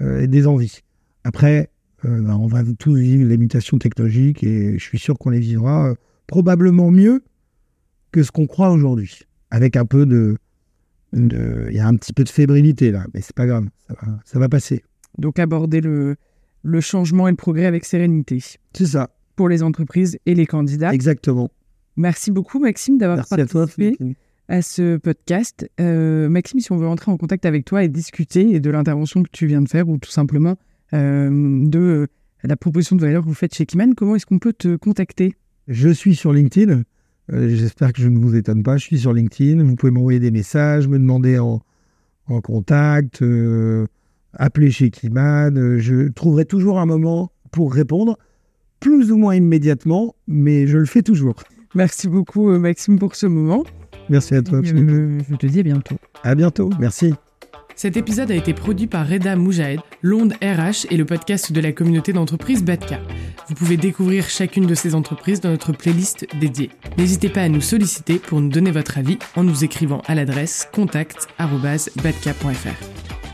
et 0.00 0.28
des 0.28 0.46
envies. 0.46 0.82
Après, 1.24 1.70
ben, 2.04 2.36
on 2.36 2.46
va 2.46 2.62
tous 2.78 2.94
vivre 2.94 3.28
les 3.28 3.36
mutations 3.36 3.76
technologiques 3.78 4.44
et 4.44 4.78
je 4.78 4.84
suis 4.84 5.00
sûr 5.00 5.18
qu'on 5.18 5.30
les 5.30 5.40
vivra 5.40 5.92
probablement 6.28 6.92
mieux 6.92 7.24
que 8.12 8.22
ce 8.22 8.30
qu'on 8.30 8.46
croit 8.46 8.70
aujourd'hui. 8.70 9.22
Avec 9.50 9.76
un 9.76 9.84
peu 9.84 10.06
de, 10.06 10.36
il 11.12 11.70
y 11.72 11.78
a 11.78 11.86
un 11.86 11.96
petit 11.96 12.12
peu 12.12 12.24
de 12.24 12.28
fébrilité 12.28 12.90
là, 12.90 13.06
mais 13.14 13.20
c'est 13.20 13.34
pas 13.34 13.46
grave, 13.46 13.66
ça 14.24 14.38
va, 14.38 14.48
passer. 14.48 14.82
Donc 15.16 15.38
aborder 15.38 15.80
le, 15.80 16.16
le 16.62 16.80
changement 16.80 17.28
et 17.28 17.30
le 17.30 17.36
progrès 17.36 17.66
avec 17.66 17.84
sérénité. 17.84 18.42
C'est 18.72 18.86
ça. 18.86 19.10
Pour 19.36 19.48
les 19.48 19.62
entreprises 19.62 20.18
et 20.26 20.34
les 20.34 20.46
candidats. 20.46 20.92
Exactement. 20.92 21.50
Merci 21.96 22.30
beaucoup 22.30 22.60
Maxime 22.60 22.98
d'avoir 22.98 23.26
participé 23.26 23.96
à, 24.48 24.62
ce 24.62 24.96
podcast. 24.96 25.68
Euh, 25.80 26.28
Maxime, 26.28 26.60
si 26.60 26.72
on 26.72 26.76
veut 26.76 26.86
entrer 26.86 27.10
en 27.10 27.16
contact 27.16 27.44
avec 27.44 27.64
toi 27.64 27.82
et 27.82 27.88
discuter 27.88 28.60
de 28.60 28.70
l'intervention 28.70 29.22
que 29.22 29.30
tu 29.32 29.46
viens 29.46 29.60
de 29.60 29.68
faire 29.68 29.88
ou 29.88 29.98
tout 29.98 30.10
simplement 30.10 30.56
euh, 30.94 31.68
de 31.68 32.06
la 32.44 32.56
proposition 32.56 32.96
de 32.96 33.02
valeur 33.02 33.22
que 33.22 33.28
vous 33.28 33.34
faites 33.34 33.54
chez 33.54 33.66
Kiman, 33.66 33.94
comment 33.94 34.14
est-ce 34.14 34.26
qu'on 34.26 34.38
peut 34.38 34.52
te 34.52 34.76
contacter? 34.76 35.34
Je 35.66 35.88
suis 35.88 36.14
sur 36.14 36.32
LinkedIn. 36.32 36.82
Euh, 37.32 37.48
j'espère 37.48 37.92
que 37.92 38.00
je 38.00 38.08
ne 38.08 38.18
vous 38.18 38.34
étonne 38.34 38.62
pas. 38.62 38.76
Je 38.76 38.84
suis 38.84 38.98
sur 38.98 39.12
LinkedIn. 39.12 39.62
Vous 39.62 39.76
pouvez 39.76 39.92
m'envoyer 39.92 40.20
des 40.20 40.30
messages, 40.30 40.88
me 40.88 40.98
demander 40.98 41.38
en, 41.38 41.60
contact, 42.42 43.22
euh, 43.22 43.86
appeler 44.34 44.70
chez 44.70 44.90
Kiman. 44.90 45.56
Euh, 45.56 45.78
je 45.78 46.08
trouverai 46.08 46.44
toujours 46.44 46.78
un 46.78 46.86
moment 46.86 47.32
pour 47.50 47.72
répondre, 47.72 48.18
plus 48.80 49.10
ou 49.10 49.16
moins 49.16 49.34
immédiatement, 49.34 50.14
mais 50.26 50.66
je 50.66 50.78
le 50.78 50.84
fais 50.84 51.02
toujours. 51.02 51.36
Merci 51.74 52.08
beaucoup, 52.08 52.50
Maxime, 52.58 52.98
pour 52.98 53.14
ce 53.14 53.26
moment. 53.26 53.64
Merci 54.10 54.34
à 54.34 54.42
toi. 54.42 54.60
je 54.62 55.34
te 55.36 55.46
dis 55.46 55.60
à 55.60 55.62
bientôt. 55.62 55.96
À 56.22 56.34
bientôt. 56.34 56.70
Merci. 56.78 57.14
Cet 57.78 57.96
épisode 57.96 58.30
a 58.32 58.34
été 58.34 58.52
produit 58.54 58.88
par 58.88 59.08
Reda 59.08 59.36
Moujahed, 59.36 59.78
l'onde 60.02 60.32
RH 60.42 60.88
et 60.90 60.96
le 60.96 61.04
podcast 61.04 61.52
de 61.52 61.60
la 61.60 61.70
communauté 61.70 62.12
d'entreprises 62.12 62.64
Batka. 62.64 62.98
Vous 63.46 63.54
pouvez 63.54 63.76
découvrir 63.76 64.28
chacune 64.28 64.66
de 64.66 64.74
ces 64.74 64.96
entreprises 64.96 65.40
dans 65.40 65.50
notre 65.50 65.70
playlist 65.70 66.26
dédiée. 66.40 66.70
N'hésitez 66.96 67.28
pas 67.28 67.42
à 67.42 67.48
nous 67.48 67.60
solliciter 67.60 68.18
pour 68.18 68.40
nous 68.40 68.48
donner 68.48 68.72
votre 68.72 68.98
avis 68.98 69.16
en 69.36 69.44
nous 69.44 69.62
écrivant 69.62 70.02
à 70.08 70.16
l'adresse 70.16 70.68
contact.batka.fr. 70.72 73.27